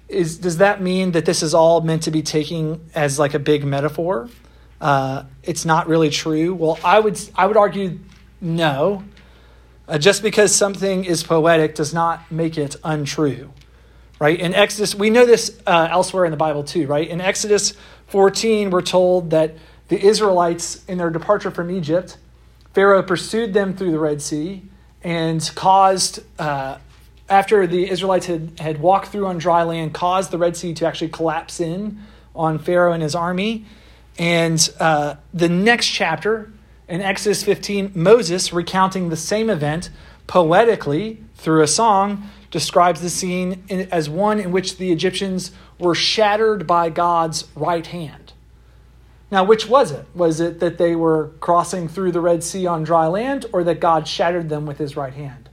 is 0.09 0.37
does 0.37 0.57
that 0.57 0.81
mean 0.81 1.13
that 1.13 1.25
this 1.25 1.41
is 1.41 1.53
all 1.53 1.81
meant 1.81 2.03
to 2.03 2.11
be 2.11 2.21
taken 2.21 2.89
as 2.93 3.17
like 3.17 3.33
a 3.33 3.39
big 3.39 3.63
metaphor? 3.63 4.29
Uh, 4.81 5.23
it's 5.43 5.63
not 5.63 5.87
really 5.87 6.09
true. 6.09 6.53
Well, 6.53 6.77
I 6.83 6.99
would 6.99 7.19
I 7.35 7.47
would 7.47 7.57
argue 7.57 7.99
no. 8.41 9.03
Uh, 9.87 9.97
just 9.97 10.21
because 10.23 10.55
something 10.55 11.03
is 11.03 11.23
poetic 11.23 11.75
does 11.75 11.93
not 11.93 12.31
make 12.31 12.57
it 12.57 12.77
untrue, 12.85 13.51
right? 14.23 14.39
In 14.39 14.53
Exodus, 14.53 14.95
we 14.95 15.09
know 15.09 15.25
this 15.25 15.59
uh, 15.67 15.89
elsewhere 15.91 16.23
in 16.23 16.31
the 16.31 16.37
Bible 16.37 16.63
too, 16.63 16.87
right? 16.87 17.05
In 17.05 17.19
Exodus 17.19 17.73
14, 18.07 18.69
we're 18.69 18.81
told 18.81 19.31
that 19.31 19.55
the 19.89 20.01
Israelites, 20.01 20.81
in 20.85 20.97
their 20.97 21.09
departure 21.09 21.51
from 21.51 21.69
Egypt, 21.69 22.17
Pharaoh 22.73 23.03
pursued 23.03 23.53
them 23.53 23.75
through 23.75 23.91
the 23.91 23.99
Red 23.99 24.21
Sea 24.21 24.63
and 25.03 25.51
caused 25.55 26.21
uh, 26.39 26.77
after 27.27 27.67
the 27.67 27.89
Israelites 27.89 28.25
had, 28.27 28.57
had 28.61 28.79
walked 28.79 29.07
through 29.07 29.25
on 29.25 29.39
dry 29.39 29.63
land, 29.63 29.93
caused 29.93 30.31
the 30.31 30.37
Red 30.37 30.55
Sea 30.55 30.73
to 30.75 30.87
actually 30.87 31.09
collapse 31.09 31.59
in 31.59 31.99
on 32.33 32.59
Pharaoh 32.59 32.93
and 32.93 33.03
his 33.03 33.15
army. 33.15 33.65
And 34.17 34.69
uh, 34.79 35.15
the 35.33 35.49
next 35.49 35.87
chapter, 35.87 36.49
in 36.87 37.01
Exodus 37.01 37.43
15, 37.43 37.91
Moses, 37.93 38.53
recounting 38.53 39.09
the 39.09 39.17
same 39.17 39.49
event 39.49 39.89
poetically 40.27 41.23
through 41.35 41.61
a 41.61 41.67
song, 41.67 42.29
describes 42.51 43.01
the 43.01 43.09
scene 43.09 43.63
in, 43.67 43.89
as 43.91 44.09
one 44.09 44.39
in 44.39 44.51
which 44.51 44.77
the 44.77 44.91
Egyptians 44.91 45.51
were 45.79 45.95
shattered 45.95 46.67
by 46.67 46.89
God's 46.89 47.45
right 47.55 47.85
hand. 47.85 48.33
Now, 49.31 49.43
which 49.43 49.67
was 49.67 49.91
it? 49.91 50.05
Was 50.13 50.39
it 50.39 50.59
that 50.59 50.77
they 50.77 50.95
were 50.95 51.31
crossing 51.39 51.87
through 51.87 52.11
the 52.11 52.21
Red 52.21 52.43
Sea 52.43 52.67
on 52.67 52.83
dry 52.83 53.07
land, 53.07 53.47
or 53.51 53.63
that 53.63 53.79
God 53.79 54.07
shattered 54.07 54.49
them 54.49 54.67
with 54.67 54.77
his 54.77 54.95
right 54.95 55.13
hand? 55.13 55.49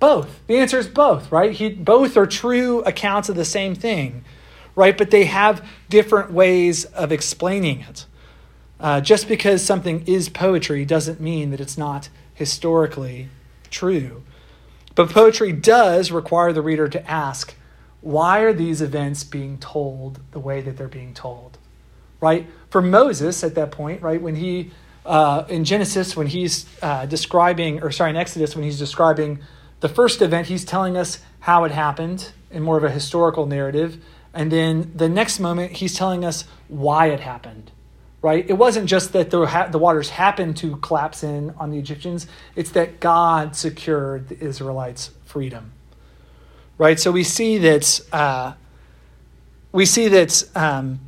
Both. 0.00 0.40
The 0.48 0.58
answer 0.58 0.78
is 0.78 0.88
both, 0.88 1.30
right? 1.30 1.52
He, 1.52 1.70
both 1.70 2.16
are 2.16 2.26
true 2.26 2.80
accounts 2.80 3.28
of 3.28 3.36
the 3.36 3.44
same 3.44 3.76
thing, 3.76 4.24
right? 4.74 4.98
But 4.98 5.12
they 5.12 5.26
have 5.26 5.64
different 5.88 6.32
ways 6.32 6.84
of 6.86 7.12
explaining 7.12 7.80
it. 7.82 8.06
Uh, 8.80 9.00
just 9.00 9.28
because 9.28 9.64
something 9.64 10.04
is 10.06 10.28
poetry 10.28 10.84
doesn't 10.84 11.20
mean 11.20 11.50
that 11.50 11.60
it's 11.60 11.78
not 11.78 12.08
historically 12.34 13.28
true. 13.70 14.22
But 14.94 15.10
poetry 15.10 15.52
does 15.52 16.10
require 16.10 16.52
the 16.52 16.62
reader 16.62 16.88
to 16.88 17.10
ask, 17.10 17.54
why 18.00 18.40
are 18.40 18.52
these 18.52 18.82
events 18.82 19.24
being 19.24 19.58
told 19.58 20.20
the 20.32 20.38
way 20.38 20.60
that 20.60 20.76
they're 20.76 20.88
being 20.88 21.14
told? 21.14 21.58
Right? 22.20 22.46
For 22.70 22.82
Moses 22.82 23.44
at 23.44 23.54
that 23.54 23.70
point, 23.70 24.02
right, 24.02 24.20
when 24.20 24.36
he, 24.36 24.72
uh, 25.06 25.44
in 25.48 25.64
Genesis, 25.64 26.16
when 26.16 26.26
he's 26.26 26.66
uh, 26.82 27.06
describing, 27.06 27.82
or 27.82 27.90
sorry, 27.92 28.10
in 28.10 28.16
Exodus, 28.16 28.56
when 28.56 28.64
he's 28.64 28.78
describing 28.78 29.40
the 29.80 29.88
first 29.88 30.20
event, 30.20 30.48
he's 30.48 30.64
telling 30.64 30.96
us 30.96 31.20
how 31.40 31.64
it 31.64 31.70
happened 31.70 32.32
in 32.50 32.62
more 32.62 32.76
of 32.76 32.84
a 32.84 32.90
historical 32.90 33.46
narrative. 33.46 34.02
And 34.34 34.50
then 34.50 34.92
the 34.94 35.08
next 35.08 35.38
moment, 35.38 35.72
he's 35.72 35.94
telling 35.94 36.24
us 36.24 36.44
why 36.68 37.06
it 37.06 37.20
happened, 37.20 37.70
right? 38.20 38.48
It 38.48 38.54
wasn't 38.54 38.88
just 38.88 39.12
that 39.12 39.30
the, 39.30 39.46
ha- 39.46 39.68
the 39.68 39.78
waters 39.78 40.10
happened 40.10 40.56
to 40.58 40.76
collapse 40.76 41.22
in 41.22 41.50
on 41.58 41.70
the 41.70 41.78
Egyptians, 41.78 42.26
it's 42.56 42.70
that 42.70 43.00
God 43.00 43.54
secured 43.54 44.28
the 44.28 44.38
Israelites' 44.40 45.10
freedom, 45.24 45.72
right? 46.78 46.98
So 46.98 47.12
we 47.12 47.24
see 47.24 47.58
that, 47.58 48.00
uh, 48.12 48.54
we 49.70 49.86
see 49.86 50.08
that 50.08 50.44
um, 50.56 51.00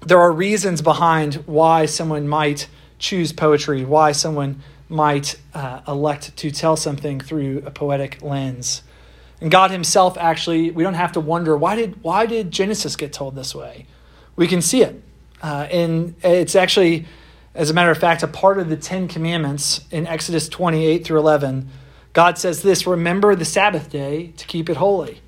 there 0.00 0.20
are 0.20 0.32
reasons 0.32 0.80
behind 0.80 1.34
why 1.46 1.86
someone 1.86 2.26
might 2.28 2.68
choose 2.98 3.32
poetry, 3.32 3.84
why 3.84 4.12
someone 4.12 4.62
might 4.88 5.38
uh, 5.54 5.80
elect 5.88 6.36
to 6.36 6.50
tell 6.50 6.76
something 6.76 7.20
through 7.20 7.62
a 7.66 7.70
poetic 7.70 8.22
lens. 8.22 8.82
And 9.40 9.50
God 9.50 9.70
Himself 9.70 10.16
actually, 10.18 10.70
we 10.70 10.82
don't 10.82 10.94
have 10.94 11.12
to 11.12 11.20
wonder 11.20 11.56
why 11.56 11.74
did 11.74 12.02
why 12.02 12.26
did 12.26 12.50
Genesis 12.50 12.94
get 12.94 13.12
told 13.12 13.34
this 13.34 13.54
way? 13.54 13.86
We 14.36 14.46
can 14.46 14.62
see 14.62 14.82
it, 14.82 15.02
uh, 15.42 15.66
and 15.70 16.14
it's 16.22 16.54
actually, 16.54 17.06
as 17.54 17.70
a 17.70 17.74
matter 17.74 17.90
of 17.90 17.98
fact, 17.98 18.22
a 18.22 18.28
part 18.28 18.58
of 18.58 18.68
the 18.68 18.76
Ten 18.76 19.08
Commandments 19.08 19.84
in 19.90 20.06
Exodus 20.06 20.48
twenty 20.48 20.86
eight 20.86 21.04
through 21.04 21.18
eleven. 21.18 21.68
God 22.12 22.38
says 22.38 22.62
this: 22.62 22.86
Remember 22.86 23.34
the 23.34 23.44
Sabbath 23.44 23.90
day 23.90 24.32
to 24.36 24.46
keep 24.46 24.70
it 24.70 24.76
holy. 24.76 25.20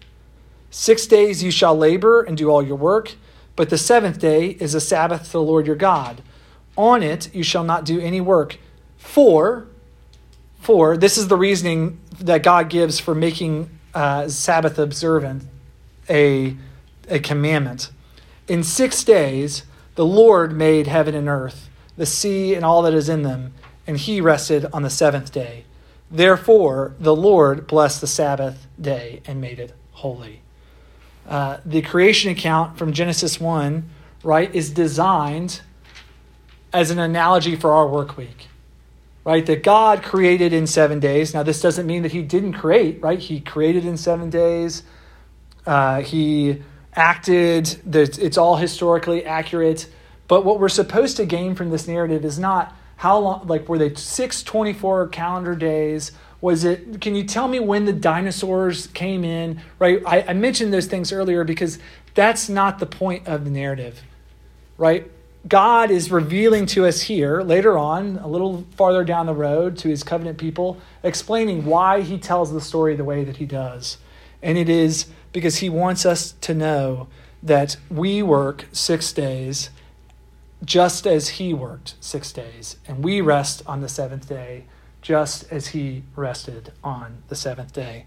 Six 0.71 1.07
days 1.07 1.43
you 1.43 1.51
shall 1.51 1.77
labor 1.77 2.23
and 2.23 2.37
do 2.37 2.51
all 2.51 2.63
your 2.63 2.77
work, 2.77 3.15
but 3.57 3.71
the 3.71 3.79
seventh 3.79 4.19
day 4.19 4.51
is 4.51 4.75
a 4.75 4.81
Sabbath 4.81 5.27
to 5.27 5.33
the 5.33 5.43
Lord 5.43 5.67
your 5.67 5.77
God. 5.77 6.23
On 6.77 7.03
it 7.03 7.33
you 7.35 7.45
shall 7.45 7.65
not 7.65 7.85
do 7.85 8.01
any 8.01 8.21
work 8.21 8.59
for, 8.99 9.69
for 10.61 10.97
this 10.97 11.17
is 11.17 11.29
the 11.29 11.37
reasoning 11.37 12.01
that 12.19 12.43
God 12.43 12.69
gives 12.69 12.99
for 12.99 13.15
making 13.15 13.71
uh, 13.95 14.29
Sabbath 14.29 14.79
observant 14.79 15.45
a, 16.09 16.57
a 17.09 17.21
commandment. 17.21 17.93
In 18.49 18.65
six 18.65 19.05
days, 19.05 19.63
the 19.95 20.05
Lord 20.05 20.53
made 20.53 20.87
heaven 20.87 21.15
and 21.15 21.29
earth, 21.29 21.69
the 21.97 22.07
sea 22.07 22.55
and 22.55 22.65
all 22.65 22.83
that 22.83 22.95
is 22.95 23.09
in 23.09 23.23
them, 23.23 23.55
and 23.87 23.97
he 23.97 24.21
rested 24.21 24.67
on 24.73 24.83
the 24.83 24.91
seventh 24.91 25.33
day. 25.33 25.65
Therefore, 26.11 26.95
the 26.99 27.15
Lord 27.15 27.67
blessed 27.67 28.01
the 28.01 28.07
Sabbath 28.07 28.67
day 28.81 29.21
and 29.27 29.41
made 29.41 29.59
it 29.59 29.73
holy. 29.93 30.43
Uh, 31.29 31.59
the 31.65 31.83
creation 31.83 32.31
account 32.31 32.77
from 32.77 32.93
Genesis 32.93 33.41
1, 33.41 33.89
right, 34.23 34.55
is 34.55 34.71
designed 34.71 35.63
as 36.73 36.91
an 36.91 36.99
analogy 36.99 37.57
for 37.57 37.73
our 37.73 37.89
work 37.89 38.17
week 38.17 38.49
right? 39.25 39.47
That 39.47 39.63
God 39.63 40.03
created 40.03 40.53
in 40.53 40.67
seven 40.67 41.01
days. 41.01 41.35
Now, 41.35 41.43
this 41.43 41.61
doesn't 41.61 41.87
mean 41.87 42.03
that 42.03 42.13
He 42.13 42.23
didn't 42.23 42.53
create, 42.53 43.01
right? 43.03 43.19
He 43.19 43.41
created 43.41 43.85
in 43.85 43.97
seven 43.97 44.31
days. 44.31 44.83
Uh, 45.67 46.03
he 46.03 46.63
acted. 46.95 47.67
That 47.87 48.19
it's 48.19 48.39
all 48.39 48.57
historically 48.57 49.25
accurate. 49.25 49.89
But 50.29 50.45
what 50.45 50.59
we're 50.59 50.69
supposed 50.69 51.17
to 51.19 51.27
gain 51.27 51.55
from 51.55 51.71
this 51.71 51.87
narrative 51.87 52.25
is 52.25 52.39
not 52.39 52.75
how 52.97 53.19
long, 53.19 53.47
like, 53.47 53.69
were 53.69 53.79
they 53.79 53.95
six 53.95 54.43
24 54.43 55.09
calendar 55.09 55.55
days? 55.55 56.13
Was 56.41 56.65
it, 56.65 57.01
can 57.01 57.15
you 57.15 57.25
tell 57.25 57.49
me 57.49 57.59
when 57.59 57.85
the 57.85 57.93
dinosaurs 57.93 58.87
came 58.89 59.25
in, 59.25 59.61
right? 59.79 60.03
I, 60.07 60.23
I 60.29 60.33
mentioned 60.35 60.73
those 60.73 60.87
things 60.87 61.13
earlier 61.13 61.43
because 61.45 61.79
that's 62.15 62.49
not 62.49 62.79
the 62.79 62.87
point 62.87 63.27
of 63.27 63.45
the 63.45 63.51
narrative, 63.51 64.03
right? 64.77 65.11
God 65.47 65.91
is 65.91 66.11
revealing 66.11 66.67
to 66.67 66.87
us 66.87 67.03
here 67.03 67.43
later 67.43 67.77
on, 67.77 68.19
a 68.19 68.27
little 68.27 68.65
farther 68.77 69.05
down 69.05 69.27
the 69.27 69.35
road 69.35 69.77
to 69.79 69.89
his 69.89 70.03
covenant 70.03 70.39
people, 70.39 70.79
explaining 71.03 71.67
why 71.67 72.01
he 72.01 72.17
tells 72.19 72.53
the 72.53 72.61
story 72.61 72.97
the 72.97 73.05
way 73.05 73.25
that 73.25 73.37
he 73.37 73.45
does. 73.45 73.99
And 74.43 74.57
it 74.57 74.69
is 74.69 75.07
because 75.35 75.57
he 75.57 75.69
wants 75.69 76.07
us 76.07 76.33
to 76.41 76.55
know 76.55 77.09
that 77.43 77.77
we 77.91 78.23
work 78.23 78.65
six 78.73 79.13
days 79.13 79.69
just 80.65 81.07
as 81.07 81.29
he 81.29 81.53
worked 81.53 81.97
six 82.01 82.33
days, 82.33 82.79
and 82.89 83.05
we 83.05 83.21
rest 83.21 83.63
on 83.67 83.83
the 83.83 83.89
seventh 83.89 84.27
day 84.27 84.65
just 85.03 85.45
as 85.53 85.69
he 85.69 86.03
rested 86.17 86.73
on 86.83 87.23
the 87.29 87.37
seventh 87.37 87.75
day. 87.75 88.07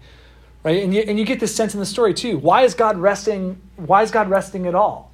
Right? 0.64 0.82
And 0.82 0.92
you, 0.92 1.02
and 1.02 1.16
you 1.16 1.24
get 1.24 1.38
this 1.38 1.54
sense 1.54 1.72
in 1.72 1.78
the 1.78 1.86
story 1.86 2.12
too. 2.12 2.36
Why 2.38 2.62
is 2.62 2.74
God 2.74 2.96
resting? 2.96 3.60
Why 3.76 4.02
is 4.02 4.10
God 4.10 4.28
resting 4.28 4.66
at 4.66 4.74
all? 4.74 5.12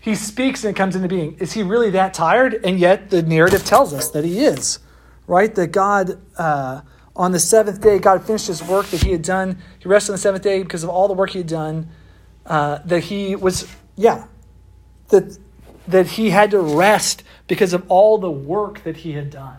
He 0.00 0.16
speaks 0.16 0.64
and 0.64 0.74
comes 0.74 0.96
into 0.96 1.06
being. 1.06 1.36
Is 1.38 1.52
he 1.52 1.62
really 1.62 1.90
that 1.90 2.14
tired? 2.14 2.54
And 2.64 2.80
yet 2.80 3.10
the 3.10 3.22
narrative 3.22 3.64
tells 3.64 3.92
us 3.92 4.10
that 4.10 4.24
he 4.24 4.40
is, 4.44 4.80
right? 5.28 5.54
That 5.54 5.68
God, 5.68 6.18
uh, 6.36 6.80
on 7.18 7.32
the 7.32 7.40
seventh 7.40 7.80
day, 7.80 7.98
God 7.98 8.24
finished 8.24 8.46
his 8.46 8.62
work 8.62 8.86
that 8.86 9.02
he 9.02 9.12
had 9.12 9.22
done. 9.22 9.58
He 9.80 9.88
rested 9.88 10.12
on 10.12 10.14
the 10.14 10.22
seventh 10.22 10.44
day 10.44 10.62
because 10.62 10.84
of 10.84 10.88
all 10.88 11.08
the 11.08 11.14
work 11.14 11.30
he 11.30 11.38
had 11.38 11.48
done. 11.48 11.90
Uh, 12.46 12.78
that 12.86 13.00
he 13.00 13.36
was, 13.36 13.70
yeah, 13.96 14.26
that, 15.08 15.36
that 15.86 16.06
he 16.06 16.30
had 16.30 16.52
to 16.52 16.60
rest 16.60 17.24
because 17.46 17.74
of 17.74 17.84
all 17.90 18.16
the 18.16 18.30
work 18.30 18.82
that 18.84 18.98
he 18.98 19.12
had 19.12 19.28
done, 19.28 19.58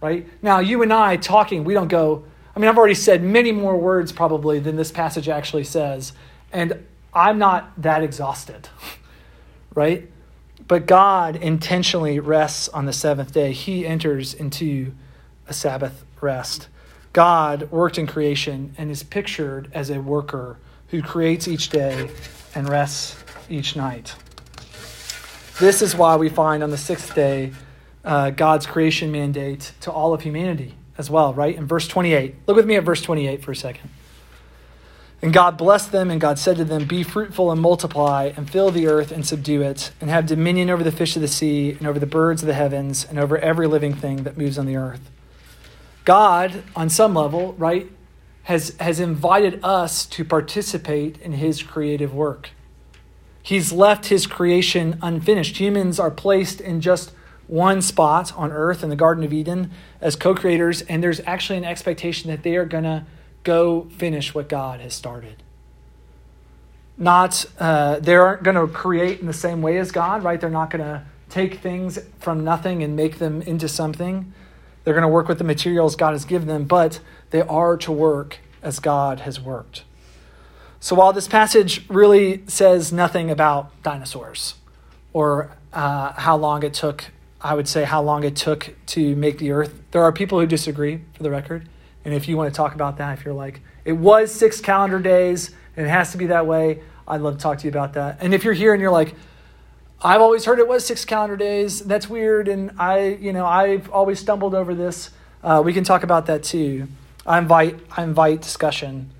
right? 0.00 0.26
Now, 0.42 0.58
you 0.58 0.82
and 0.82 0.92
I 0.92 1.16
talking, 1.18 1.62
we 1.62 1.74
don't 1.74 1.88
go, 1.88 2.24
I 2.56 2.58
mean, 2.58 2.68
I've 2.68 2.78
already 2.78 2.94
said 2.94 3.22
many 3.22 3.52
more 3.52 3.76
words 3.76 4.10
probably 4.10 4.58
than 4.58 4.74
this 4.76 4.90
passage 4.90 5.28
actually 5.28 5.64
says. 5.64 6.14
And 6.52 6.84
I'm 7.14 7.38
not 7.38 7.70
that 7.80 8.02
exhausted. 8.02 8.68
right? 9.76 10.10
But 10.66 10.86
God 10.86 11.36
intentionally 11.36 12.18
rests 12.18 12.68
on 12.70 12.86
the 12.86 12.92
seventh 12.92 13.32
day. 13.32 13.52
He 13.52 13.86
enters 13.86 14.34
into 14.34 14.94
a 15.46 15.52
Sabbath 15.52 16.04
rest. 16.20 16.68
God 17.16 17.70
worked 17.70 17.96
in 17.96 18.06
creation 18.06 18.74
and 18.76 18.90
is 18.90 19.02
pictured 19.02 19.70
as 19.72 19.88
a 19.88 20.02
worker 20.02 20.58
who 20.88 21.00
creates 21.00 21.48
each 21.48 21.70
day 21.70 22.10
and 22.54 22.68
rests 22.68 23.16
each 23.48 23.74
night. 23.74 24.14
This 25.58 25.80
is 25.80 25.96
why 25.96 26.16
we 26.16 26.28
find 26.28 26.62
on 26.62 26.68
the 26.68 26.76
sixth 26.76 27.14
day 27.14 27.54
uh, 28.04 28.28
God's 28.28 28.66
creation 28.66 29.12
mandate 29.12 29.72
to 29.80 29.90
all 29.90 30.12
of 30.12 30.20
humanity 30.20 30.74
as 30.98 31.08
well, 31.08 31.32
right? 31.32 31.56
In 31.56 31.66
verse 31.66 31.88
28. 31.88 32.34
Look 32.46 32.54
with 32.54 32.66
me 32.66 32.76
at 32.76 32.84
verse 32.84 33.00
28 33.00 33.42
for 33.42 33.52
a 33.52 33.56
second. 33.56 33.88
And 35.22 35.32
God 35.32 35.56
blessed 35.56 35.92
them, 35.92 36.10
and 36.10 36.20
God 36.20 36.38
said 36.38 36.58
to 36.58 36.66
them, 36.66 36.84
Be 36.84 37.02
fruitful 37.02 37.50
and 37.50 37.58
multiply, 37.58 38.30
and 38.36 38.50
fill 38.50 38.70
the 38.70 38.86
earth 38.88 39.10
and 39.10 39.26
subdue 39.26 39.62
it, 39.62 39.90
and 40.02 40.10
have 40.10 40.26
dominion 40.26 40.68
over 40.68 40.84
the 40.84 40.92
fish 40.92 41.16
of 41.16 41.22
the 41.22 41.28
sea, 41.28 41.70
and 41.70 41.86
over 41.86 41.98
the 41.98 42.04
birds 42.04 42.42
of 42.42 42.46
the 42.46 42.52
heavens, 42.52 43.06
and 43.08 43.18
over 43.18 43.38
every 43.38 43.66
living 43.66 43.94
thing 43.94 44.24
that 44.24 44.36
moves 44.36 44.58
on 44.58 44.66
the 44.66 44.76
earth. 44.76 45.10
God, 46.06 46.62
on 46.76 46.88
some 46.88 47.14
level, 47.14 47.54
right, 47.54 47.90
has, 48.44 48.76
has 48.78 49.00
invited 49.00 49.58
us 49.64 50.06
to 50.06 50.24
participate 50.24 51.18
in 51.18 51.32
his 51.32 51.64
creative 51.64 52.14
work. 52.14 52.50
He's 53.42 53.72
left 53.72 54.06
his 54.06 54.26
creation 54.26 55.00
unfinished. 55.02 55.58
Humans 55.58 55.98
are 55.98 56.12
placed 56.12 56.60
in 56.60 56.80
just 56.80 57.10
one 57.48 57.82
spot 57.82 58.32
on 58.36 58.52
earth 58.52 58.84
in 58.84 58.88
the 58.88 58.96
Garden 58.96 59.24
of 59.24 59.32
Eden 59.32 59.72
as 60.00 60.14
co 60.14 60.32
creators, 60.32 60.82
and 60.82 61.02
there's 61.02 61.20
actually 61.26 61.58
an 61.58 61.64
expectation 61.64 62.30
that 62.30 62.44
they 62.44 62.56
are 62.56 62.64
going 62.64 62.84
to 62.84 63.04
go 63.42 63.88
finish 63.90 64.32
what 64.32 64.48
God 64.48 64.80
has 64.80 64.94
started. 64.94 65.42
Not, 66.96 67.44
uh, 67.58 67.98
they 67.98 68.14
aren't 68.14 68.44
going 68.44 68.56
to 68.56 68.72
create 68.72 69.18
in 69.18 69.26
the 69.26 69.32
same 69.32 69.60
way 69.60 69.76
as 69.78 69.90
God, 69.90 70.22
right? 70.22 70.40
They're 70.40 70.50
not 70.50 70.70
going 70.70 70.84
to 70.84 71.04
take 71.30 71.58
things 71.58 71.98
from 72.20 72.44
nothing 72.44 72.84
and 72.84 72.94
make 72.94 73.18
them 73.18 73.42
into 73.42 73.68
something. 73.68 74.32
They're 74.86 74.94
going 74.94 75.02
to 75.02 75.08
work 75.08 75.26
with 75.26 75.38
the 75.38 75.44
materials 75.44 75.96
God 75.96 76.12
has 76.12 76.24
given 76.24 76.46
them, 76.46 76.62
but 76.62 77.00
they 77.30 77.42
are 77.42 77.76
to 77.78 77.90
work 77.90 78.38
as 78.62 78.78
God 78.78 79.18
has 79.18 79.40
worked. 79.40 79.82
So 80.78 80.94
while 80.94 81.12
this 81.12 81.26
passage 81.26 81.84
really 81.90 82.44
says 82.46 82.92
nothing 82.92 83.28
about 83.28 83.82
dinosaurs 83.82 84.54
or 85.12 85.50
uh, 85.72 86.12
how 86.12 86.36
long 86.36 86.62
it 86.62 86.72
took, 86.72 87.06
I 87.40 87.54
would 87.54 87.66
say 87.66 87.82
how 87.82 88.00
long 88.00 88.22
it 88.22 88.36
took 88.36 88.76
to 88.86 89.16
make 89.16 89.38
the 89.38 89.50
earth, 89.50 89.74
there 89.90 90.02
are 90.02 90.12
people 90.12 90.38
who 90.38 90.46
disagree, 90.46 91.00
for 91.14 91.24
the 91.24 91.32
record. 91.32 91.68
And 92.04 92.14
if 92.14 92.28
you 92.28 92.36
want 92.36 92.54
to 92.54 92.56
talk 92.56 92.76
about 92.76 92.98
that, 92.98 93.18
if 93.18 93.24
you're 93.24 93.34
like, 93.34 93.62
it 93.84 93.94
was 93.94 94.30
six 94.30 94.60
calendar 94.60 95.00
days 95.00 95.50
and 95.76 95.84
it 95.84 95.90
has 95.90 96.12
to 96.12 96.16
be 96.16 96.26
that 96.26 96.46
way, 96.46 96.80
I'd 97.08 97.22
love 97.22 97.38
to 97.38 97.42
talk 97.42 97.58
to 97.58 97.64
you 97.64 97.70
about 97.70 97.94
that. 97.94 98.18
And 98.20 98.32
if 98.32 98.44
you're 98.44 98.54
here 98.54 98.72
and 98.72 98.80
you're 98.80 98.92
like, 98.92 99.16
I've 100.02 100.20
always 100.20 100.44
heard 100.44 100.58
it 100.58 100.68
was 100.68 100.84
six 100.84 101.04
calendar 101.06 101.36
days, 101.36 101.80
that's 101.80 102.08
weird, 102.08 102.48
and 102.48 102.72
I, 102.78 103.18
you 103.20 103.32
know, 103.32 103.46
I've 103.46 103.88
always 103.90 104.20
stumbled 104.20 104.54
over 104.54 104.74
this. 104.74 105.10
Uh, 105.42 105.62
we 105.64 105.72
can 105.72 105.84
talk 105.84 106.02
about 106.02 106.26
that 106.26 106.42
too. 106.42 106.88
I 107.24 107.38
invite, 107.38 107.80
I 107.96 108.02
invite 108.02 108.42
discussion. 108.42 109.10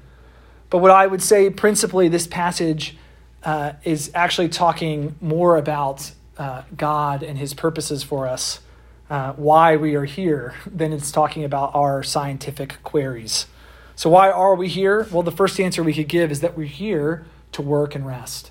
But 0.68 0.78
what 0.78 0.90
I 0.90 1.06
would 1.06 1.22
say, 1.22 1.48
principally, 1.48 2.08
this 2.08 2.26
passage 2.26 2.96
uh, 3.42 3.72
is 3.84 4.10
actually 4.14 4.50
talking 4.50 5.14
more 5.20 5.56
about 5.56 6.12
uh, 6.36 6.62
God 6.76 7.22
and 7.22 7.38
His 7.38 7.54
purposes 7.54 8.02
for 8.02 8.26
us 8.26 8.60
uh, 9.08 9.32
why 9.34 9.76
we 9.76 9.94
are 9.94 10.04
here 10.04 10.54
than 10.66 10.92
it's 10.92 11.10
talking 11.10 11.44
about 11.44 11.74
our 11.74 12.02
scientific 12.02 12.76
queries. 12.82 13.46
So, 13.94 14.10
why 14.10 14.30
are 14.30 14.54
we 14.54 14.68
here? 14.68 15.06
Well, 15.10 15.22
the 15.22 15.32
first 15.32 15.58
answer 15.58 15.82
we 15.82 15.94
could 15.94 16.08
give 16.08 16.30
is 16.30 16.40
that 16.40 16.56
we're 16.56 16.66
here 16.66 17.24
to 17.52 17.62
work 17.62 17.94
and 17.94 18.06
rest. 18.06 18.50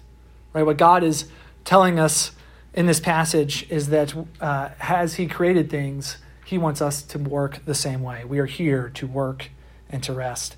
Right? 0.53 0.63
What 0.63 0.77
God 0.77 1.03
is 1.03 1.25
telling 1.65 1.99
us 1.99 2.31
in 2.73 2.85
this 2.85 2.99
passage 2.99 3.69
is 3.69 3.89
that 3.89 4.15
uh, 4.39 4.69
as 4.79 5.15
He 5.15 5.27
created 5.27 5.69
things, 5.69 6.17
He 6.45 6.57
wants 6.57 6.81
us 6.81 7.01
to 7.03 7.19
work 7.19 7.65
the 7.65 7.75
same 7.75 8.01
way. 8.01 8.23
We 8.23 8.39
are 8.39 8.45
here 8.45 8.89
to 8.95 9.07
work 9.07 9.49
and 9.89 10.01
to 10.03 10.13
rest. 10.13 10.55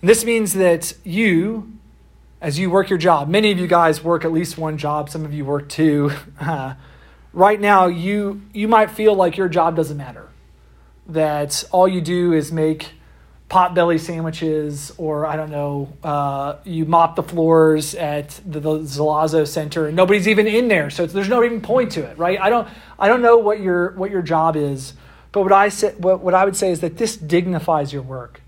And 0.00 0.08
this 0.08 0.24
means 0.24 0.54
that 0.54 0.94
you, 1.02 1.72
as 2.40 2.58
you 2.58 2.70
work 2.70 2.90
your 2.90 2.98
job, 2.98 3.28
many 3.28 3.50
of 3.50 3.58
you 3.58 3.66
guys 3.66 4.04
work 4.04 4.24
at 4.24 4.32
least 4.32 4.56
one 4.56 4.78
job, 4.78 5.10
some 5.10 5.24
of 5.24 5.34
you 5.34 5.44
work 5.44 5.68
two. 5.68 6.12
Uh, 6.38 6.74
right 7.32 7.60
now 7.60 7.86
you 7.86 8.40
you 8.52 8.68
might 8.68 8.90
feel 8.90 9.14
like 9.14 9.36
your 9.36 9.48
job 9.48 9.74
doesn't 9.74 9.96
matter 9.96 10.28
that 11.06 11.64
all 11.70 11.86
you 11.86 12.00
do 12.00 12.32
is 12.32 12.50
make 12.50 12.92
potbelly 13.48 13.98
sandwiches 13.98 14.92
or 14.98 15.24
i 15.24 15.36
don't 15.36 15.50
know 15.50 15.92
uh, 16.02 16.56
you 16.64 16.84
mop 16.84 17.14
the 17.14 17.22
floors 17.22 17.94
at 17.94 18.40
the, 18.44 18.58
the 18.58 18.78
Zelazo 18.80 19.46
center. 19.46 19.86
And 19.86 19.96
nobody's 19.96 20.26
even 20.26 20.46
in 20.46 20.68
there 20.68 20.90
so 20.90 21.06
there's 21.06 21.28
no 21.28 21.44
even 21.44 21.60
point 21.60 21.92
to 21.92 22.02
it 22.02 22.18
right? 22.18 22.40
I 22.40 22.50
don't 22.50 22.68
i 22.98 23.08
don't 23.08 23.22
know 23.22 23.38
what 23.38 23.60
your 23.60 23.92
what 23.92 24.10
your 24.10 24.22
job 24.22 24.56
is 24.56 24.94
but 25.32 25.42
what 25.42 25.52
i 25.52 25.68
say 25.68 25.92
what, 25.98 26.20
what 26.20 26.34
i 26.34 26.44
would 26.44 26.56
say 26.56 26.70
is 26.70 26.80
that 26.80 26.96
this 26.96 27.16
dignifies 27.16 27.92
your 27.92 28.02
work 28.02 28.40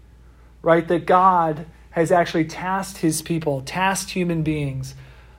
right? 0.62 0.86
That 0.88 1.06
god 1.06 1.66
has 1.90 2.10
actually 2.10 2.44
tasked 2.44 2.98
his 2.98 3.22
people 3.22 3.62
tasked 3.62 4.10
human 4.10 4.42
beings 4.42 4.94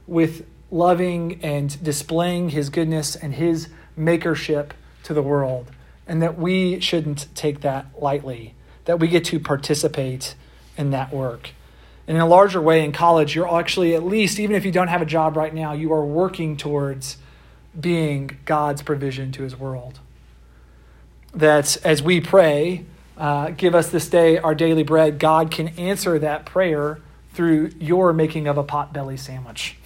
with 0.07 0.45
loving 0.71 1.39
and 1.43 1.81
displaying 1.83 2.49
his 2.49 2.69
goodness 2.69 3.15
and 3.15 3.33
his 3.33 3.69
makership 3.97 4.71
to 5.03 5.13
the 5.13 5.21
world. 5.21 5.71
And 6.07 6.21
that 6.21 6.37
we 6.37 6.79
shouldn't 6.79 7.33
take 7.35 7.61
that 7.61 7.87
lightly, 8.01 8.55
that 8.89 8.99
we 8.99 9.07
get 9.07 9.23
to 9.23 9.39
participate 9.39 10.33
in 10.75 10.89
that 10.89 11.13
work. 11.13 11.51
And 12.07 12.17
in 12.17 12.21
a 12.21 12.25
larger 12.25 12.59
way, 12.59 12.83
in 12.83 12.91
college, 12.91 13.35
you're 13.35 13.59
actually, 13.59 13.93
at 13.93 14.01
least, 14.01 14.39
even 14.39 14.55
if 14.55 14.65
you 14.65 14.71
don't 14.71 14.87
have 14.87 15.03
a 15.03 15.05
job 15.05 15.37
right 15.37 15.53
now, 15.53 15.73
you 15.73 15.93
are 15.93 16.03
working 16.03 16.57
towards 16.57 17.17
being 17.79 18.39
God's 18.45 18.81
provision 18.81 19.31
to 19.33 19.43
his 19.43 19.55
world. 19.55 19.99
That 21.35 21.77
as 21.85 22.01
we 22.01 22.19
pray, 22.19 22.83
uh, 23.15 23.51
give 23.51 23.75
us 23.75 23.91
this 23.91 24.09
day 24.09 24.39
our 24.39 24.55
daily 24.55 24.81
bread, 24.81 25.19
God 25.19 25.51
can 25.51 25.67
answer 25.77 26.17
that 26.17 26.47
prayer 26.47 26.99
through 27.33 27.69
your 27.79 28.11
making 28.11 28.47
of 28.47 28.57
a 28.57 28.63
potbelly 28.63 29.19
sandwich 29.19 29.77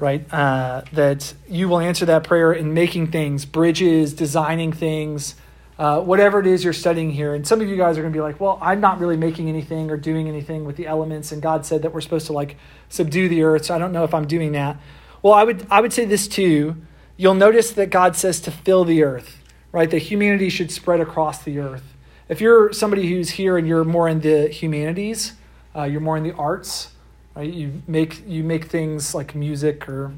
right? 0.00 0.32
Uh, 0.32 0.82
that 0.92 1.34
you 1.48 1.68
will 1.68 1.80
answer 1.80 2.06
that 2.06 2.22
prayer 2.22 2.52
in 2.52 2.72
making 2.72 3.08
things, 3.08 3.44
bridges, 3.44 4.14
designing 4.14 4.72
things, 4.72 5.34
uh, 5.78 6.00
whatever 6.00 6.40
it 6.40 6.46
is 6.46 6.64
you're 6.64 6.72
studying 6.72 7.10
here. 7.10 7.34
And 7.34 7.46
some 7.46 7.60
of 7.60 7.68
you 7.68 7.76
guys 7.76 7.96
are 7.96 8.02
going 8.02 8.12
to 8.12 8.16
be 8.16 8.20
like, 8.20 8.40
well, 8.40 8.58
I'm 8.60 8.80
not 8.80 8.98
really 8.98 9.16
making 9.16 9.48
anything 9.48 9.90
or 9.90 9.96
doing 9.96 10.28
anything 10.28 10.64
with 10.64 10.76
the 10.76 10.86
elements. 10.86 11.30
And 11.30 11.40
God 11.40 11.64
said 11.64 11.82
that 11.82 11.94
we're 11.94 12.00
supposed 12.00 12.26
to 12.26 12.32
like 12.32 12.56
subdue 12.88 13.28
the 13.28 13.42
earth. 13.42 13.66
So 13.66 13.74
I 13.74 13.78
don't 13.78 13.92
know 13.92 14.04
if 14.04 14.12
I'm 14.12 14.26
doing 14.26 14.52
that. 14.52 14.76
Well, 15.22 15.34
I 15.34 15.44
would, 15.44 15.66
I 15.70 15.80
would 15.80 15.92
say 15.92 16.04
this 16.04 16.26
too. 16.26 16.76
You'll 17.16 17.34
notice 17.34 17.72
that 17.72 17.90
God 17.90 18.16
says 18.16 18.40
to 18.42 18.50
fill 18.50 18.84
the 18.84 19.02
earth, 19.02 19.42
right? 19.72 19.90
That 19.90 19.98
humanity 19.98 20.48
should 20.48 20.70
spread 20.70 21.00
across 21.00 21.42
the 21.42 21.58
earth. 21.58 21.94
If 22.28 22.40
you're 22.40 22.72
somebody 22.72 23.08
who's 23.08 23.30
here 23.30 23.56
and 23.56 23.66
you're 23.66 23.84
more 23.84 24.08
in 24.08 24.20
the 24.20 24.48
humanities, 24.48 25.32
uh, 25.74 25.84
you're 25.84 26.00
more 26.00 26.16
in 26.16 26.22
the 26.22 26.34
arts, 26.34 26.92
Right? 27.38 27.54
You 27.54 27.82
make 27.86 28.26
you 28.26 28.42
make 28.42 28.64
things 28.64 29.14
like 29.14 29.36
music 29.36 29.88
or 29.88 30.12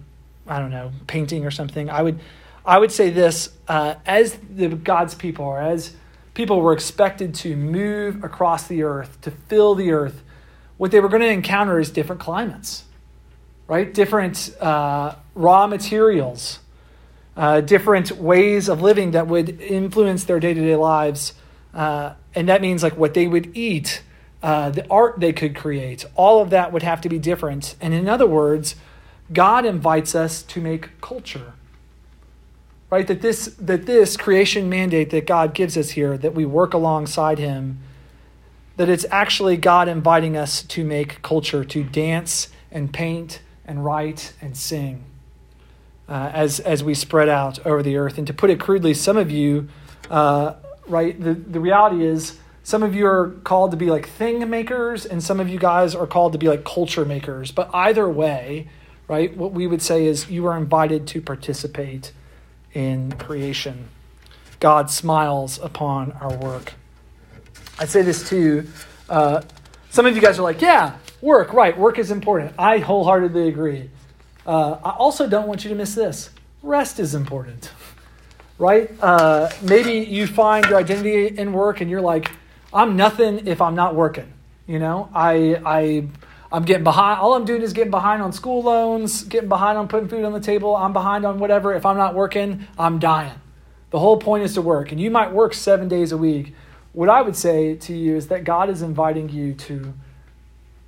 I 0.46 0.58
don't 0.58 0.70
know 0.70 0.90
painting 1.06 1.44
or 1.44 1.50
something. 1.50 1.90
I 1.90 2.00
would 2.00 2.18
I 2.64 2.78
would 2.78 2.92
say 2.92 3.10
this 3.10 3.50
uh, 3.68 3.94
as 4.04 4.38
the 4.50 4.68
God's 4.68 5.14
people 5.14 5.44
or 5.44 5.60
as 5.60 5.94
people 6.34 6.60
were 6.60 6.72
expected 6.72 7.34
to 7.34 7.56
move 7.56 8.22
across 8.22 8.66
the 8.66 8.82
earth 8.82 9.20
to 9.22 9.30
fill 9.30 9.74
the 9.74 9.92
earth. 9.92 10.22
What 10.76 10.90
they 10.90 11.00
were 11.00 11.08
going 11.08 11.22
to 11.22 11.28
encounter 11.28 11.78
is 11.78 11.90
different 11.90 12.20
climates, 12.20 12.84
right? 13.66 13.92
Different 13.92 14.54
uh, 14.60 15.16
raw 15.34 15.66
materials, 15.66 16.60
uh, 17.36 17.60
different 17.60 18.12
ways 18.12 18.68
of 18.68 18.80
living 18.80 19.10
that 19.10 19.26
would 19.26 19.60
influence 19.60 20.24
their 20.24 20.40
day 20.40 20.54
to 20.54 20.60
day 20.60 20.76
lives. 20.76 21.34
Uh, 21.74 22.14
and 22.34 22.48
that 22.48 22.62
means 22.62 22.82
like 22.82 22.96
what 22.96 23.14
they 23.14 23.26
would 23.26 23.54
eat, 23.56 24.02
uh, 24.42 24.70
the 24.70 24.86
art 24.88 25.20
they 25.20 25.32
could 25.32 25.54
create, 25.54 26.04
all 26.14 26.40
of 26.40 26.50
that 26.50 26.72
would 26.72 26.82
have 26.82 27.00
to 27.02 27.08
be 27.08 27.18
different. 27.18 27.74
And 27.80 27.92
in 27.92 28.08
other 28.08 28.26
words, 28.26 28.76
God 29.32 29.64
invites 29.66 30.14
us 30.14 30.42
to 30.44 30.60
make 30.60 31.00
culture. 31.00 31.52
Right? 32.90 33.06
That 33.06 33.22
this, 33.22 33.46
that 33.60 33.86
this 33.86 34.16
creation 34.16 34.68
mandate 34.68 35.10
that 35.10 35.26
God 35.26 35.54
gives 35.54 35.76
us 35.76 35.90
here, 35.90 36.18
that 36.18 36.34
we 36.34 36.44
work 36.44 36.74
alongside 36.74 37.38
Him, 37.38 37.78
that 38.76 38.88
it's 38.88 39.06
actually 39.10 39.56
God 39.56 39.88
inviting 39.88 40.36
us 40.36 40.62
to 40.64 40.84
make 40.84 41.22
culture, 41.22 41.64
to 41.64 41.84
dance 41.84 42.48
and 42.72 42.92
paint 42.92 43.42
and 43.64 43.84
write 43.84 44.32
and 44.40 44.56
sing 44.56 45.04
uh, 46.08 46.30
as, 46.34 46.58
as 46.60 46.82
we 46.82 46.94
spread 46.94 47.28
out 47.28 47.64
over 47.64 47.82
the 47.82 47.96
earth. 47.96 48.18
And 48.18 48.26
to 48.26 48.34
put 48.34 48.50
it 48.50 48.58
crudely, 48.58 48.94
some 48.94 49.16
of 49.16 49.30
you, 49.30 49.68
uh, 50.10 50.54
right, 50.88 51.18
the, 51.22 51.34
the 51.34 51.60
reality 51.60 52.04
is, 52.04 52.38
some 52.62 52.82
of 52.82 52.94
you 52.94 53.06
are 53.06 53.30
called 53.44 53.70
to 53.70 53.76
be 53.76 53.90
like 53.90 54.08
thing 54.08 54.48
makers, 54.50 55.06
and 55.06 55.22
some 55.22 55.40
of 55.40 55.48
you 55.48 55.58
guys 55.58 55.94
are 55.94 56.06
called 56.06 56.32
to 56.32 56.38
be 56.38 56.48
like 56.48 56.64
culture 56.64 57.04
makers. 57.04 57.52
But 57.52 57.70
either 57.72 58.08
way, 58.08 58.68
right, 59.08 59.34
what 59.36 59.52
we 59.52 59.66
would 59.66 59.82
say 59.82 60.06
is 60.06 60.30
you 60.30 60.46
are 60.46 60.56
invited 60.56 61.06
to 61.08 61.22
participate 61.22 62.12
in 62.74 63.12
creation. 63.12 63.88
God 64.60 64.90
smiles 64.90 65.58
upon 65.58 66.12
our 66.12 66.36
work. 66.36 66.74
I 67.78 67.86
say 67.86 68.02
this 68.02 68.28
too. 68.28 68.66
Uh, 69.08 69.42
some 69.90 70.06
of 70.06 70.14
you 70.14 70.20
guys 70.22 70.38
are 70.38 70.42
like, 70.42 70.60
yeah, 70.60 70.96
work, 71.20 71.52
right, 71.52 71.76
work 71.76 71.98
is 71.98 72.10
important. 72.10 72.52
I 72.58 72.78
wholeheartedly 72.78 73.48
agree. 73.48 73.90
Uh, 74.46 74.78
I 74.84 74.90
also 74.90 75.28
don't 75.28 75.46
want 75.46 75.64
you 75.64 75.70
to 75.70 75.76
miss 75.76 75.94
this 75.94 76.30
rest 76.62 77.00
is 77.00 77.14
important, 77.14 77.70
right? 78.58 78.90
Uh, 79.00 79.50
maybe 79.62 79.92
you 79.92 80.26
find 80.26 80.66
your 80.66 80.78
identity 80.78 81.26
in 81.26 81.52
work 81.52 81.80
and 81.80 81.90
you're 81.90 82.00
like, 82.00 82.30
I'm 82.72 82.96
nothing 82.96 83.46
if 83.46 83.60
I'm 83.60 83.74
not 83.74 83.94
working. 83.94 84.32
You 84.66 84.78
know, 84.78 85.08
I 85.14 85.60
I 85.64 86.06
I'm 86.52 86.64
getting 86.64 86.84
behind. 86.84 87.20
All 87.20 87.34
I'm 87.34 87.44
doing 87.44 87.62
is 87.62 87.72
getting 87.72 87.90
behind 87.90 88.22
on 88.22 88.32
school 88.32 88.62
loans, 88.62 89.22
getting 89.24 89.48
behind 89.48 89.78
on 89.78 89.88
putting 89.88 90.08
food 90.08 90.24
on 90.24 90.32
the 90.32 90.40
table. 90.40 90.74
I'm 90.74 90.92
behind 90.92 91.24
on 91.24 91.38
whatever. 91.38 91.74
If 91.74 91.86
I'm 91.86 91.96
not 91.96 92.14
working, 92.14 92.66
I'm 92.78 92.98
dying. 92.98 93.40
The 93.90 93.98
whole 93.98 94.16
point 94.16 94.44
is 94.44 94.54
to 94.54 94.62
work. 94.62 94.90
And 94.90 95.00
you 95.00 95.10
might 95.10 95.32
work 95.32 95.54
seven 95.54 95.88
days 95.88 96.12
a 96.12 96.16
week. 96.16 96.54
What 96.92 97.08
I 97.08 97.22
would 97.22 97.36
say 97.36 97.76
to 97.76 97.94
you 97.94 98.16
is 98.16 98.28
that 98.28 98.42
God 98.42 98.68
is 98.68 98.82
inviting 98.82 99.28
you 99.28 99.54
to 99.54 99.94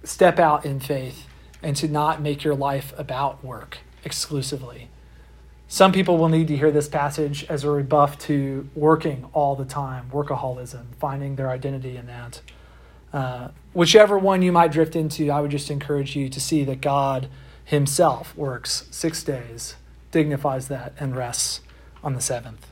step 0.03 0.40
out 0.40 0.64
in 0.64 0.81
faith 0.81 1.27
and 1.62 1.77
to 1.77 1.87
not 1.87 2.20
make 2.20 2.42
your 2.42 2.57
life 2.57 2.92
about 2.98 3.44
work 3.44 3.79
exclusively. 4.05 4.88
Some 5.68 5.92
people 5.92 6.18
will 6.18 6.29
need 6.29 6.48
to 6.48 6.57
hear 6.57 6.70
this 6.70 6.88
passage 6.88 7.46
as 7.48 7.64
a 7.64 7.70
rebuff 7.70 8.18
to 8.20 8.68
working 8.75 9.27
all 9.33 9.57
the 9.57 9.64
time, 9.64 10.11
workaholism, 10.12 10.94
finding 10.98 11.37
their 11.37 11.51
identity 11.51 11.96
in 11.96 12.07
that. 12.07 12.40
Uh, 13.12 13.48
whichever 13.73 14.19
one 14.19 14.43
you 14.43 14.53
might 14.53 14.73
drift 14.73 14.97
into, 14.97 15.31
I 15.31 15.41
would 15.41 15.51
just 15.51 15.71
encourage 15.71 16.17
you 16.17 16.29
to 16.29 16.41
see 16.41 16.65
that 16.65 16.81
God 16.81 17.29
Himself 17.65 18.37
works 18.37 18.87
six 18.91 19.23
days, 19.23 19.77
dignifies 20.11 20.69
that, 20.69 20.93
and 20.99 21.17
rests 21.17 21.61
on 22.03 22.15
the 22.15 22.21
seventh. 22.21 22.67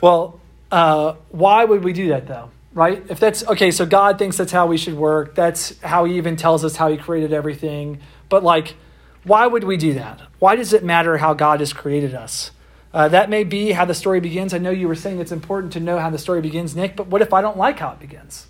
Well, 0.00 0.40
uh, 0.70 1.14
why 1.30 1.64
would 1.64 1.84
we 1.84 1.92
do 1.92 2.08
that 2.08 2.26
though? 2.26 2.50
Right? 2.72 3.04
If 3.08 3.18
that's 3.18 3.44
okay, 3.48 3.70
so 3.72 3.84
God 3.84 4.18
thinks 4.18 4.36
that's 4.36 4.52
how 4.52 4.66
we 4.66 4.76
should 4.76 4.94
work. 4.94 5.34
That's 5.34 5.78
how 5.80 6.04
He 6.04 6.16
even 6.16 6.36
tells 6.36 6.64
us 6.64 6.76
how 6.76 6.88
He 6.88 6.96
created 6.96 7.32
everything. 7.32 8.00
But 8.28 8.44
like, 8.44 8.76
why 9.24 9.46
would 9.46 9.64
we 9.64 9.76
do 9.76 9.94
that? 9.94 10.20
Why 10.38 10.56
does 10.56 10.72
it 10.72 10.84
matter 10.84 11.18
how 11.18 11.34
God 11.34 11.60
has 11.60 11.72
created 11.72 12.14
us? 12.14 12.52
Uh, 12.92 13.08
that 13.08 13.30
may 13.30 13.44
be 13.44 13.72
how 13.72 13.84
the 13.84 13.94
story 13.94 14.20
begins. 14.20 14.52
I 14.54 14.58
know 14.58 14.70
you 14.70 14.88
were 14.88 14.94
saying 14.94 15.20
it's 15.20 15.32
important 15.32 15.72
to 15.74 15.80
know 15.80 15.98
how 15.98 16.10
the 16.10 16.18
story 16.18 16.40
begins, 16.40 16.74
Nick, 16.74 16.96
but 16.96 17.06
what 17.06 17.22
if 17.22 17.32
I 17.32 17.40
don't 17.40 17.56
like 17.56 17.78
how 17.78 17.92
it 17.92 18.00
begins? 18.00 18.46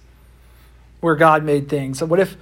Where 1.00 1.16
God 1.16 1.44
made 1.44 1.68
things. 1.68 1.98
So, 1.98 2.06
what 2.06 2.20
if 2.20 2.36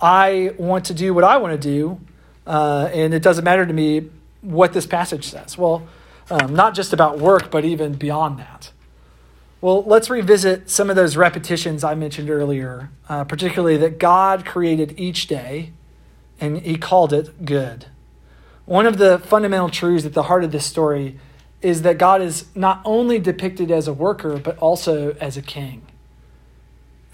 I 0.00 0.54
want 0.58 0.86
to 0.86 0.94
do 0.94 1.14
what 1.14 1.24
I 1.24 1.38
want 1.38 1.60
to 1.60 1.68
do, 1.68 2.00
uh, 2.46 2.90
and 2.92 3.14
it 3.14 3.22
doesn't 3.22 3.44
matter 3.44 3.64
to 3.64 3.72
me 3.72 4.10
what 4.40 4.72
this 4.72 4.86
passage 4.86 5.28
says? 5.28 5.56
Well, 5.56 5.86
um, 6.30 6.54
not 6.54 6.74
just 6.74 6.92
about 6.92 7.18
work, 7.18 7.50
but 7.50 7.64
even 7.64 7.94
beyond 7.94 8.38
that. 8.38 8.72
Well, 9.60 9.84
let's 9.84 10.10
revisit 10.10 10.68
some 10.68 10.90
of 10.90 10.96
those 10.96 11.16
repetitions 11.16 11.84
I 11.84 11.94
mentioned 11.94 12.28
earlier, 12.28 12.90
uh, 13.08 13.22
particularly 13.24 13.76
that 13.76 13.98
God 13.98 14.44
created 14.44 14.98
each 14.98 15.28
day 15.28 15.72
and 16.40 16.60
he 16.62 16.76
called 16.76 17.12
it 17.12 17.44
good. 17.44 17.86
One 18.64 18.86
of 18.86 18.98
the 18.98 19.20
fundamental 19.20 19.68
truths 19.68 20.04
at 20.04 20.14
the 20.14 20.24
heart 20.24 20.42
of 20.42 20.50
this 20.50 20.66
story 20.66 21.18
is 21.60 21.82
that 21.82 21.98
God 21.98 22.20
is 22.20 22.46
not 22.56 22.82
only 22.84 23.20
depicted 23.20 23.70
as 23.70 23.86
a 23.86 23.92
worker, 23.92 24.38
but 24.38 24.58
also 24.58 25.12
as 25.20 25.36
a 25.36 25.42
king. 25.42 25.82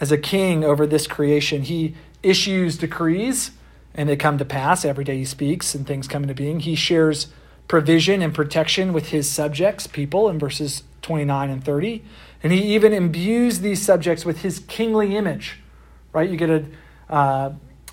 As 0.00 0.12
a 0.12 0.18
king 0.18 0.64
over 0.64 0.86
this 0.86 1.06
creation, 1.06 1.62
he 1.62 1.94
issues 2.22 2.76
decrees 2.76 3.52
and 3.94 4.08
they 4.08 4.16
come 4.16 4.38
to 4.38 4.44
pass. 4.44 4.84
Every 4.84 5.04
day 5.04 5.18
he 5.18 5.24
speaks 5.24 5.74
and 5.74 5.86
things 5.86 6.06
come 6.06 6.22
into 6.22 6.34
being. 6.34 6.60
He 6.60 6.74
shares 6.74 7.28
provision 7.66 8.22
and 8.22 8.34
protection 8.34 8.92
with 8.92 9.08
his 9.08 9.28
subjects, 9.28 9.86
people, 9.86 10.28
in 10.28 10.38
verses 10.38 10.84
29 11.02 11.50
and 11.50 11.64
30. 11.64 12.02
And 12.42 12.52
he 12.52 12.74
even 12.74 12.92
imbues 12.92 13.60
these 13.60 13.82
subjects 13.82 14.24
with 14.24 14.42
his 14.42 14.60
kingly 14.60 15.16
image, 15.16 15.58
right? 16.12 16.28
You 16.28 16.36
get 16.36 16.50
a, 16.50 16.64
uh, 17.10 17.52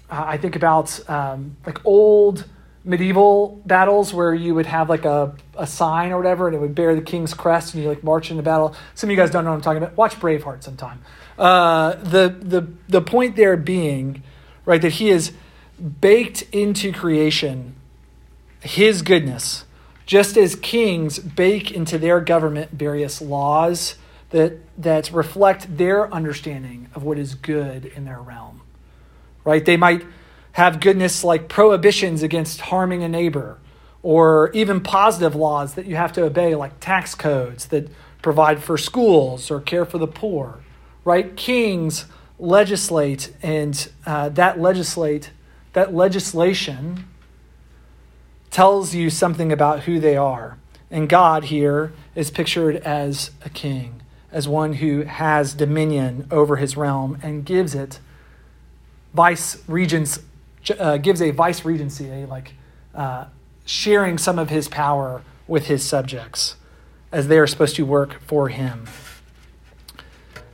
I 0.10 0.38
think 0.38 0.56
about 0.56 1.08
um, 1.10 1.58
like 1.66 1.84
old 1.86 2.46
medieval 2.84 3.60
battles 3.66 4.14
where 4.14 4.34
you 4.34 4.54
would 4.54 4.68
have 4.68 4.90
like 4.90 5.06
a, 5.06 5.36
a 5.58 5.66
sign 5.66 6.12
or 6.12 6.18
whatever 6.18 6.48
and 6.48 6.56
it 6.56 6.60
would 6.60 6.76
bear 6.76 6.94
the 6.94 7.02
king's 7.02 7.34
crest 7.34 7.74
and 7.74 7.82
you 7.82 7.90
like 7.90 8.04
march 8.04 8.30
into 8.30 8.44
battle. 8.44 8.76
Some 8.94 9.10
of 9.10 9.12
you 9.12 9.18
guys 9.18 9.32
don't 9.32 9.44
know 9.44 9.50
what 9.50 9.58
I'm 9.58 9.62
talking 9.64 9.82
about. 9.82 9.98
Watch 9.98 10.20
Braveheart 10.20 10.64
sometime. 10.64 11.02
Uh, 11.38 11.96
the, 11.96 12.36
the, 12.40 12.68
the 12.88 13.02
point 13.02 13.36
there 13.36 13.58
being, 13.58 14.24
right, 14.66 14.82
that 14.82 14.94
he 14.94 15.10
is 15.10 15.34
baked 16.00 16.44
into 16.54 16.92
creation 16.94 17.76
his 18.62 19.02
goodness, 19.02 19.66
just 20.06 20.38
as 20.38 20.56
kings 20.56 21.20
bake 21.20 21.72
into 21.72 21.98
their 21.98 22.20
government 22.20 22.72
various 22.72 23.22
laws 23.22 23.96
that, 24.32 24.58
that 24.78 25.12
reflect 25.12 25.78
their 25.78 26.12
understanding 26.14 26.90
of 26.96 27.04
what 27.04 27.18
is 27.18 27.36
good 27.36 27.86
in 27.86 28.06
their 28.06 28.20
realm. 28.20 28.62
Right? 29.44 29.64
They 29.64 29.78
might 29.78 30.04
have 30.54 30.80
goodness 30.80 31.24
like 31.24 31.48
prohibitions 31.48 32.24
against 32.24 32.62
harming 32.62 33.04
a 33.04 33.10
neighbor, 33.10 33.60
or 34.02 34.52
even 34.52 34.82
positive 34.82 35.36
laws 35.36 35.74
that 35.74 35.86
you 35.86 35.96
have 35.96 36.14
to 36.14 36.24
obey, 36.24 36.56
like 36.56 36.80
tax 36.80 37.14
codes 37.14 37.68
that 37.68 37.90
provide 38.22 38.64
for 38.64 38.78
schools 38.78 39.52
or 39.52 39.60
care 39.60 39.86
for 39.86 39.98
the 39.98 40.08
poor. 40.08 40.60
Right? 41.06 41.34
Kings 41.38 42.06
legislate, 42.38 43.32
and 43.42 43.88
uh, 44.06 44.28
that 44.30 44.60
legislate 44.60 45.32
that 45.76 45.94
legislation 45.94 47.06
tells 48.50 48.96
you 48.96 49.10
something 49.10 49.52
about 49.52 49.82
who 49.82 50.00
they 50.00 50.16
are. 50.16 50.58
And 50.90 51.10
God 51.10 51.46
here 51.46 51.92
is 52.16 52.32
pictured 52.32 52.78
as 52.78 53.32
a 53.44 53.50
king, 53.50 54.02
as 54.32 54.48
one 54.48 54.74
who 54.76 55.02
has 55.02 55.54
dominion 55.54 56.28
over 56.32 56.56
his 56.56 56.78
realm 56.78 57.20
and 57.22 57.46
gives 57.46 57.76
it 57.76 58.00
vice 59.14 59.62
regents, 59.68 60.20
uh, 60.80 60.96
gives 60.96 61.22
a 61.22 61.32
vice 61.32 61.66
regency, 61.66 62.10
a 62.10 62.26
like 62.26 62.54
uh, 62.94 63.26
sharing 63.66 64.18
some 64.18 64.40
of 64.40 64.50
his 64.50 64.70
power 64.70 65.24
with 65.48 65.68
his 65.68 65.84
subjects, 65.84 66.56
as 67.12 67.28
they 67.28 67.38
are 67.38 67.48
supposed 67.48 67.76
to 67.76 67.86
work 67.86 68.22
for 68.22 68.48
him. 68.48 68.88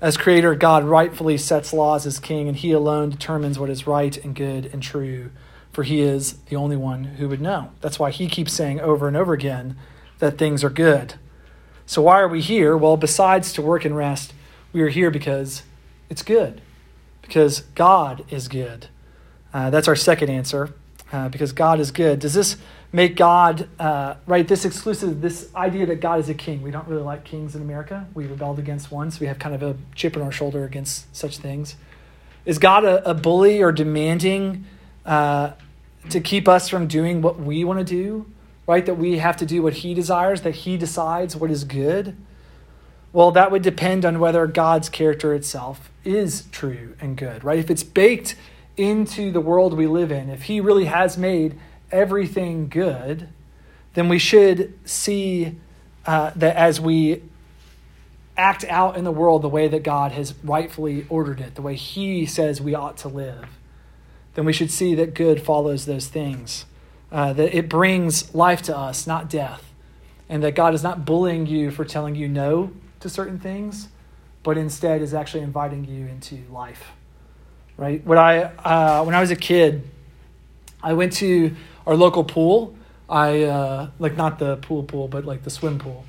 As 0.02 0.18
creator, 0.18 0.56
God 0.56 0.84
rightfully 0.84 1.38
sets 1.38 1.72
laws 1.72 2.06
as 2.06 2.20
king, 2.20 2.48
and 2.48 2.58
he 2.58 2.72
alone 2.72 3.12
determines 3.12 3.58
what 3.58 3.70
is 3.70 3.88
right 3.88 4.18
and 4.18 4.36
good 4.36 4.66
and 4.74 4.82
true 4.82 5.30
for 5.72 5.84
he 5.84 6.02
is 6.02 6.34
the 6.50 6.56
only 6.56 6.76
one 6.76 7.04
who 7.04 7.30
would 7.30 7.42
know. 7.42 7.72
That's 7.82 7.98
why 7.98 8.12
he 8.12 8.28
keeps 8.28 8.54
saying 8.54 8.80
over 8.82 9.08
and 9.08 9.16
over 9.16 9.34
again 9.34 9.78
that 10.20 10.38
things 10.38 10.64
are 10.64 10.70
good. 10.70 11.16
So, 11.86 12.02
why 12.02 12.20
are 12.20 12.28
we 12.28 12.42
here? 12.42 12.78
Well, 12.78 12.98
besides 12.98 13.54
to 13.54 13.62
work 13.62 13.86
and 13.86 13.96
rest, 13.96 14.34
we 14.74 14.82
are 14.82 14.90
here 14.90 15.12
because 15.12 15.64
it's 16.10 16.24
good, 16.24 16.62
because 17.22 17.62
God 17.76 18.24
is 18.30 18.48
good. 18.48 18.88
Uh, 19.54 19.70
that's 19.70 19.88
our 19.88 19.96
second 19.96 20.30
answer, 20.30 20.74
uh, 21.12 21.30
because 21.30 21.52
God 21.52 21.80
is 21.80 21.92
good. 21.92 22.20
Does 22.20 22.34
this 22.34 22.58
make 22.92 23.16
God, 23.16 23.68
uh, 23.80 24.16
right, 24.26 24.48
this 24.48 24.66
exclusive, 24.66 25.22
this 25.22 25.54
idea 25.56 25.86
that 25.86 26.02
God 26.02 26.20
is 26.20 26.30
a 26.30 26.34
king? 26.34 26.62
We 26.62 26.72
don't 26.72 26.88
really 26.88 27.04
like 27.04 27.24
kings 27.24 27.56
in 27.56 27.62
America. 27.62 28.08
We 28.14 28.28
rebelled 28.28 28.60
against 28.60 28.92
one, 28.92 29.12
so 29.12 29.20
we 29.22 29.28
have 29.28 29.40
kind 29.40 29.56
of 29.56 29.64
a 29.64 29.76
chip 29.96 30.16
on 30.16 30.24
our 30.24 30.32
shoulder 30.32 30.66
against 30.66 31.16
such 31.16 31.38
things. 31.38 31.76
Is 32.46 32.58
God 32.58 32.86
a, 32.86 33.10
a 33.10 33.14
bully 33.14 33.62
or 33.62 33.72
demanding? 33.72 34.66
uh, 35.06 35.52
to 36.10 36.20
keep 36.20 36.48
us 36.48 36.70
from 36.70 36.88
doing 36.88 37.22
what 37.22 37.40
we 37.40 37.64
want 37.64 37.80
to 37.80 37.86
do, 37.86 38.26
right? 38.68 38.86
That 38.86 38.96
we 38.96 39.18
have 39.18 39.38
to 39.38 39.46
do 39.46 39.62
what 39.62 39.74
He 39.74 39.94
desires, 39.94 40.42
that 40.42 40.56
He 40.56 40.78
decides 40.78 41.36
what 41.36 41.52
is 41.52 41.64
good. 41.64 42.16
Well, 43.14 43.32
that 43.32 43.52
would 43.52 43.62
depend 43.62 44.06
on 44.06 44.20
whether 44.20 44.48
God's 44.48 44.90
character 44.90 45.34
itself 45.34 45.92
is 46.04 46.46
true 46.52 46.96
and 47.00 47.18
good, 47.18 47.44
right? 47.44 47.60
If 47.60 47.70
it's 47.70 47.84
baked 47.84 48.36
into 48.78 49.32
the 49.32 49.42
world 49.42 49.74
we 49.74 49.88
live 49.88 50.12
in, 50.12 50.30
if 50.30 50.44
He 50.44 50.60
really 50.62 50.86
has 50.86 51.18
made 51.18 51.58
everything 51.92 52.68
good, 52.68 53.28
then 53.94 54.08
we 54.08 54.20
should 54.20 54.74
see 54.88 55.58
uh, 56.06 56.32
that 56.36 56.56
as 56.56 56.80
we 56.80 57.22
act 58.38 58.64
out 58.66 58.98
in 58.98 59.04
the 59.04 59.12
world 59.12 59.42
the 59.42 59.50
way 59.50 59.68
that 59.68 59.84
God 59.84 60.14
has 60.14 60.34
rightfully 60.44 61.06
ordered 61.10 61.42
it, 61.42 61.56
the 61.56 61.62
way 61.62 61.76
He 61.76 62.26
says 62.26 62.62
we 62.62 62.74
ought 62.74 62.98
to 62.98 63.08
live 63.08 63.48
then 64.34 64.46
we 64.46 64.54
should 64.54 64.72
see 64.72 64.96
that 64.96 65.14
good 65.14 65.42
follows 65.42 65.86
those 65.86 66.08
things. 66.08 66.66
Uh, 67.12 67.34
that 67.34 67.56
it 67.56 67.68
brings 67.68 68.34
life 68.34 68.62
to 68.62 68.78
us, 68.78 69.06
not 69.06 69.30
death. 69.30 69.74
And 70.30 70.42
that 70.44 70.56
God 70.56 70.74
is 70.74 70.82
not 70.82 71.06
bullying 71.06 71.46
you 71.46 71.72
for 71.72 71.84
telling 71.84 72.16
you 72.16 72.30
no 72.30 72.72
to 73.02 73.10
certain 73.10 73.38
things, 73.38 73.90
but 74.44 74.58
instead 74.58 75.02
is 75.02 75.14
actually 75.14 75.44
inviting 75.44 75.84
you 75.84 76.08
into 76.08 76.40
life. 76.50 76.92
Right? 77.82 78.06
When 78.06 78.20
I, 78.20 78.44
uh, 78.44 79.04
when 79.06 79.16
I 79.16 79.22
was 79.22 79.32
a 79.32 79.36
kid, 79.36 79.82
I 80.84 80.94
went 80.94 81.14
to 81.14 81.56
our 81.88 81.96
local 81.96 82.24
pool. 82.24 82.76
I, 83.10 83.42
uh, 83.42 83.90
like, 83.98 84.16
not 84.16 84.38
the 84.38 84.58
pool 84.58 84.84
pool, 84.84 85.08
but 85.08 85.26
like 85.26 85.42
the 85.42 85.50
swim 85.50 85.80
pool. 85.80 86.06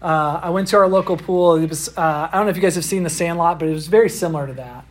Uh, 0.00 0.38
I 0.40 0.50
went 0.50 0.68
to 0.68 0.76
our 0.76 0.86
local 0.86 1.16
pool. 1.16 1.56
It 1.56 1.68
was, 1.68 1.88
uh, 1.98 2.28
I 2.30 2.36
don't 2.36 2.46
know 2.46 2.50
if 2.50 2.54
you 2.54 2.62
guys 2.62 2.76
have 2.76 2.84
seen 2.84 3.02
the 3.02 3.10
Sandlot, 3.10 3.58
but 3.58 3.66
it 3.66 3.72
was 3.72 3.88
very 3.88 4.08
similar 4.08 4.46
to 4.46 4.52
that. 4.52 4.84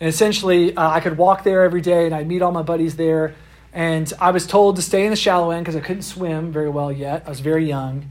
And 0.00 0.08
essentially, 0.08 0.76
uh, 0.76 0.90
I 0.90 0.98
could 0.98 1.16
walk 1.16 1.44
there 1.44 1.62
every 1.62 1.80
day 1.80 2.06
and 2.06 2.12
I'd 2.12 2.26
meet 2.26 2.42
all 2.42 2.50
my 2.50 2.62
buddies 2.62 2.96
there. 2.96 3.36
And 3.72 4.12
I 4.20 4.32
was 4.32 4.48
told 4.48 4.74
to 4.76 4.82
stay 4.82 5.04
in 5.04 5.10
the 5.10 5.16
shallow 5.16 5.52
end 5.52 5.64
because 5.64 5.76
I 5.76 5.80
couldn't 5.80 6.02
swim 6.02 6.50
very 6.50 6.70
well 6.70 6.90
yet. 6.90 7.22
I 7.24 7.28
was 7.28 7.38
very 7.38 7.66
young. 7.68 8.10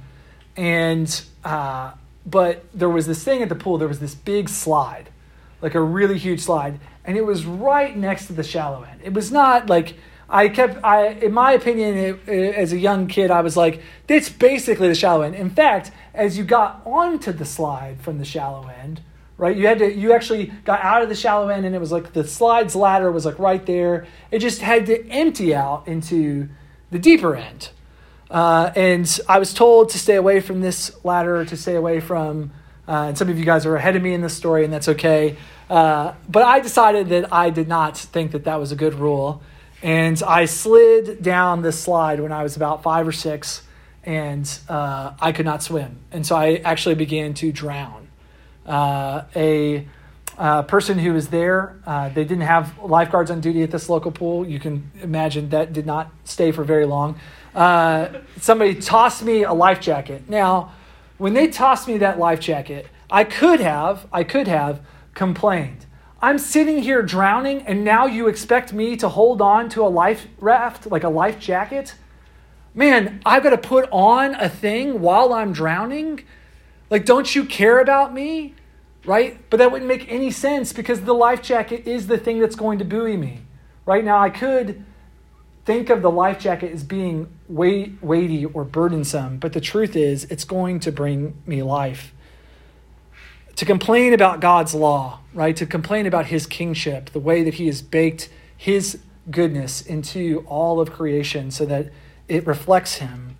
And, 0.55 1.21
uh, 1.43 1.91
but 2.25 2.63
there 2.73 2.89
was 2.89 3.07
this 3.07 3.25
thing 3.25 3.43
at 3.43 3.49
the 3.49 3.55
pool, 3.55 3.77
there 3.77 3.89
was 3.89 3.99
this 3.99 4.15
big 4.15 4.47
slide, 4.47 5.09
like 5.61 5.75
a 5.75 5.81
really 5.81 6.17
huge 6.17 6.39
slide. 6.39 6.79
And 7.07 7.17
it 7.17 7.25
was 7.25 7.45
right 7.45 7.95
next 7.97 8.27
to 8.27 8.33
the 8.33 8.43
shallow 8.43 8.83
end. 8.83 9.01
It 9.03 9.13
was 9.13 9.31
not 9.31 9.69
like, 9.69 9.95
I 10.29 10.49
kept, 10.49 10.83
I, 10.83 11.07
in 11.07 11.33
my 11.33 11.53
opinion, 11.53 11.97
it, 11.97 12.27
it, 12.27 12.55
as 12.55 12.73
a 12.73 12.77
young 12.77 13.07
kid, 13.07 13.31
I 13.31 13.41
was 13.41 13.55
like, 13.55 13.81
it's 14.07 14.29
basically 14.29 14.89
the 14.89 14.95
shallow 14.95 15.21
end. 15.21 15.33
In 15.33 15.49
fact, 15.49 15.91
as 16.13 16.37
you 16.37 16.43
got 16.43 16.81
onto 16.85 17.31
the 17.31 17.45
slide 17.45 18.01
from 18.01 18.19
the 18.19 18.25
shallow 18.25 18.67
end, 18.67 19.01
right? 19.37 19.55
You 19.55 19.67
had 19.67 19.79
to 19.79 19.93
you 19.93 20.13
actually 20.13 20.47
got 20.65 20.81
out 20.81 21.01
of 21.01 21.09
the 21.09 21.15
shallow 21.15 21.47
end 21.47 21.65
and 21.65 21.75
it 21.75 21.79
was 21.79 21.91
like 21.91 22.13
the 22.13 22.27
slides 22.27 22.75
ladder 22.75 23.11
was 23.11 23.25
like 23.25 23.39
right 23.39 23.65
there. 23.65 24.07
It 24.31 24.39
just 24.39 24.61
had 24.61 24.87
to 24.87 25.07
empty 25.09 25.55
out 25.55 25.87
into 25.87 26.49
the 26.91 26.99
deeper 26.99 27.35
end. 27.35 27.69
Uh, 28.29 28.71
and 28.75 29.19
I 29.29 29.39
was 29.39 29.53
told 29.53 29.89
to 29.89 29.99
stay 29.99 30.15
away 30.15 30.41
from 30.41 30.61
this 30.61 30.93
ladder, 31.05 31.45
to 31.45 31.55
stay 31.55 31.75
away 31.75 32.01
from, 32.01 32.51
uh, 32.87 33.05
and 33.07 33.17
some 33.17 33.29
of 33.29 33.39
you 33.39 33.45
guys 33.45 33.65
are 33.65 33.75
ahead 33.75 33.95
of 33.95 34.01
me 34.01 34.13
in 34.13 34.21
this 34.21 34.35
story, 34.35 34.65
and 34.65 34.73
that's 34.73 34.89
okay. 34.89 35.37
Uh, 35.69 36.13
but 36.29 36.43
I 36.43 36.59
decided 36.59 37.09
that 37.09 37.33
I 37.33 37.49
did 37.49 37.67
not 37.67 37.97
think 37.97 38.31
that 38.31 38.45
that 38.45 38.55
was 38.55 38.71
a 38.71 38.75
good 38.75 38.93
rule. 38.93 39.41
And 39.83 40.21
I 40.23 40.45
slid 40.45 41.21
down 41.21 41.61
this 41.61 41.79
slide 41.79 42.19
when 42.19 42.31
I 42.31 42.43
was 42.43 42.55
about 42.55 42.81
five 42.81 43.07
or 43.07 43.11
six, 43.11 43.61
and 44.03 44.49
uh, 44.69 45.13
I 45.19 45.31
could 45.31 45.45
not 45.45 45.61
swim. 45.61 45.99
And 46.11 46.25
so 46.25 46.35
I 46.35 46.55
actually 46.63 46.95
began 46.95 47.33
to 47.35 47.51
drown. 47.51 48.07
Uh, 48.65 49.23
a 49.35 49.87
uh, 50.37 50.63
person 50.63 50.97
who 50.99 51.13
was 51.13 51.27
there, 51.29 51.79
uh, 51.85 52.09
they 52.09 52.23
didn't 52.23 52.41
have 52.41 52.77
lifeguards 52.79 53.29
on 53.29 53.41
duty 53.41 53.61
at 53.63 53.71
this 53.71 53.89
local 53.89 54.11
pool. 54.11 54.47
You 54.47 54.59
can 54.59 54.91
imagine 55.01 55.49
that 55.49 55.73
did 55.73 55.85
not 55.85 56.11
stay 56.23 56.51
for 56.51 56.63
very 56.63 56.85
long. 56.85 57.19
Somebody 58.39 58.75
tossed 58.75 59.23
me 59.23 59.43
a 59.43 59.53
life 59.53 59.79
jacket. 59.79 60.29
Now, 60.29 60.73
when 61.17 61.33
they 61.33 61.47
tossed 61.47 61.87
me 61.87 61.97
that 61.99 62.19
life 62.19 62.39
jacket, 62.39 62.87
I 63.09 63.23
could 63.23 63.59
have, 63.59 64.07
I 64.11 64.23
could 64.23 64.47
have 64.47 64.81
complained. 65.17 65.85
I'm 66.21 66.37
sitting 66.37 66.81
here 66.81 67.01
drowning, 67.01 67.61
and 67.63 67.83
now 67.83 68.05
you 68.05 68.27
expect 68.27 68.71
me 68.71 68.95
to 68.97 69.09
hold 69.09 69.41
on 69.41 69.67
to 69.69 69.85
a 69.85 69.89
life 69.89 70.27
raft, 70.39 70.87
like 70.87 71.03
a 71.03 71.09
life 71.09 71.39
jacket? 71.39 71.95
Man, 72.73 73.21
I've 73.25 73.43
got 73.43 73.49
to 73.49 73.57
put 73.57 73.89
on 73.91 74.35
a 74.35 74.47
thing 74.47 75.01
while 75.01 75.33
I'm 75.33 75.51
drowning? 75.51 76.23
Like, 76.89 77.05
don't 77.05 77.35
you 77.35 77.43
care 77.43 77.79
about 77.79 78.13
me? 78.13 78.55
Right? 79.05 79.37
But 79.49 79.57
that 79.57 79.71
wouldn't 79.71 79.87
make 79.87 80.11
any 80.11 80.31
sense 80.31 80.73
because 80.73 81.01
the 81.01 81.13
life 81.13 81.41
jacket 81.41 81.87
is 81.87 82.07
the 82.07 82.17
thing 82.17 82.39
that's 82.39 82.55
going 82.55 82.79
to 82.79 82.85
buoy 82.85 83.17
me. 83.17 83.41
Right 83.85 84.03
now, 84.03 84.19
I 84.19 84.29
could 84.29 84.85
think 85.65 85.89
of 85.89 86.01
the 86.01 86.11
life 86.11 86.39
jacket 86.39 86.71
as 86.71 86.83
being 86.83 87.27
weight, 87.47 88.01
weighty 88.01 88.45
or 88.45 88.63
burdensome, 88.63 89.37
but 89.37 89.53
the 89.53 89.61
truth 89.61 89.95
is, 89.95 90.23
it's 90.25 90.45
going 90.45 90.79
to 90.81 90.91
bring 90.91 91.41
me 91.45 91.61
life 91.61 92.13
to 93.57 93.65
complain 93.65 94.13
about 94.13 94.39
God's 94.39 94.73
law, 94.73 95.19
right? 95.33 95.55
To 95.57 95.65
complain 95.65 96.05
about 96.05 96.27
his 96.27 96.45
kingship, 96.45 97.09
the 97.09 97.19
way 97.19 97.43
that 97.43 97.55
he 97.55 97.65
has 97.65 97.81
baked 97.81 98.29
his 98.55 98.99
goodness 99.29 99.81
into 99.81 100.45
all 100.47 100.79
of 100.79 100.91
creation 100.93 101.51
so 101.51 101.65
that 101.65 101.91
it 102.27 102.45
reflects 102.45 102.95
him. 102.95 103.37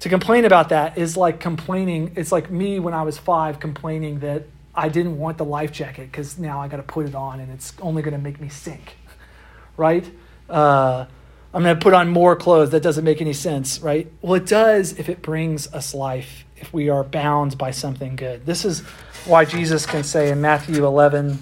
To 0.00 0.08
complain 0.08 0.44
about 0.44 0.68
that 0.68 0.96
is 0.96 1.16
like 1.16 1.40
complaining, 1.40 2.12
it's 2.14 2.30
like 2.30 2.48
me 2.48 2.78
when 2.78 2.94
I 2.94 3.02
was 3.02 3.18
five 3.18 3.58
complaining 3.58 4.20
that 4.20 4.44
I 4.72 4.88
didn't 4.88 5.18
want 5.18 5.36
the 5.36 5.44
life 5.44 5.72
jacket 5.72 6.12
because 6.12 6.38
now 6.38 6.60
I 6.60 6.68
got 6.68 6.76
to 6.76 6.84
put 6.84 7.04
it 7.04 7.16
on 7.16 7.40
and 7.40 7.50
it's 7.50 7.72
only 7.82 8.02
going 8.02 8.14
to 8.14 8.22
make 8.22 8.40
me 8.40 8.48
sink, 8.48 8.96
right? 9.76 10.08
Uh, 10.48 11.06
I'm 11.52 11.64
going 11.64 11.76
to 11.76 11.82
put 11.82 11.92
on 11.92 12.08
more 12.08 12.36
clothes. 12.36 12.70
That 12.70 12.84
doesn't 12.84 13.04
make 13.04 13.20
any 13.20 13.32
sense, 13.32 13.80
right? 13.80 14.10
Well, 14.22 14.34
it 14.34 14.46
does 14.46 14.96
if 14.96 15.08
it 15.08 15.22
brings 15.22 15.66
us 15.74 15.92
life, 15.92 16.44
if 16.56 16.72
we 16.72 16.88
are 16.88 17.02
bound 17.02 17.58
by 17.58 17.72
something 17.72 18.14
good. 18.14 18.46
This 18.46 18.64
is 18.64 18.84
why 19.26 19.44
Jesus 19.44 19.86
can 19.86 20.04
say 20.04 20.30
in 20.30 20.40
Matthew 20.40 20.86
11, 20.86 21.38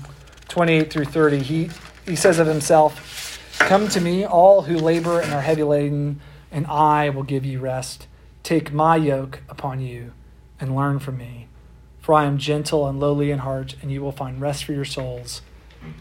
28 0.48 0.92
through 0.92 1.04
30, 1.04 1.38
he, 1.38 1.70
he 2.06 2.16
says 2.16 2.38
of 2.38 2.46
himself, 2.46 3.58
Come 3.58 3.88
to 3.88 4.00
me, 4.00 4.24
all 4.24 4.62
who 4.62 4.76
labor 4.76 5.20
and 5.20 5.32
are 5.32 5.40
heavy 5.40 5.62
laden, 5.62 6.20
and 6.50 6.66
I 6.66 7.08
will 7.10 7.22
give 7.22 7.44
you 7.44 7.60
rest. 7.60 8.06
Take 8.42 8.72
my 8.72 8.96
yoke 8.96 9.40
upon 9.48 9.80
you 9.80 10.12
and 10.60 10.76
learn 10.76 10.98
from 10.98 11.18
me. 11.18 11.48
For 12.00 12.14
I 12.14 12.24
am 12.24 12.38
gentle 12.38 12.86
and 12.86 13.00
lowly 13.00 13.30
in 13.30 13.40
heart, 13.40 13.74
and 13.82 13.90
you 13.90 14.00
will 14.02 14.12
find 14.12 14.40
rest 14.40 14.64
for 14.64 14.72
your 14.72 14.84
souls. 14.84 15.42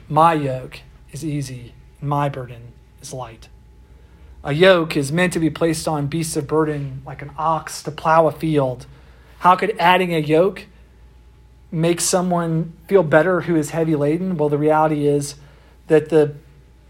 My 0.08 0.34
yoke 0.34 0.82
is 1.12 1.26
easy, 1.26 1.74
and 2.00 2.10
my 2.10 2.30
burden 2.30 2.74
is 3.02 3.14
light. 3.14 3.50
A 4.44 4.54
yoke 4.54 4.96
is 4.96 5.12
meant 5.12 5.34
to 5.34 5.40
be 5.40 5.50
placed 5.50 5.88
on 5.88 6.06
beasts 6.06 6.36
of 6.38 6.46
burden, 6.46 7.02
like 7.06 7.24
an 7.24 7.32
ox 7.38 7.82
to 7.82 7.90
plow 7.90 8.28
a 8.28 8.32
field. 8.32 8.86
How 9.40 9.56
could 9.56 9.76
adding 9.80 10.14
a 10.14 10.20
yoke 10.20 10.68
make 11.76 12.00
someone 12.00 12.72
feel 12.88 13.04
better 13.04 13.42
who 13.42 13.56
is 13.58 13.72
heavy 13.72 13.96
laden? 13.96 14.38
Well, 14.38 14.48
the 14.48 14.58
reality 14.58 15.08
is 15.08 15.36
that 15.88 16.10
the 16.10 16.36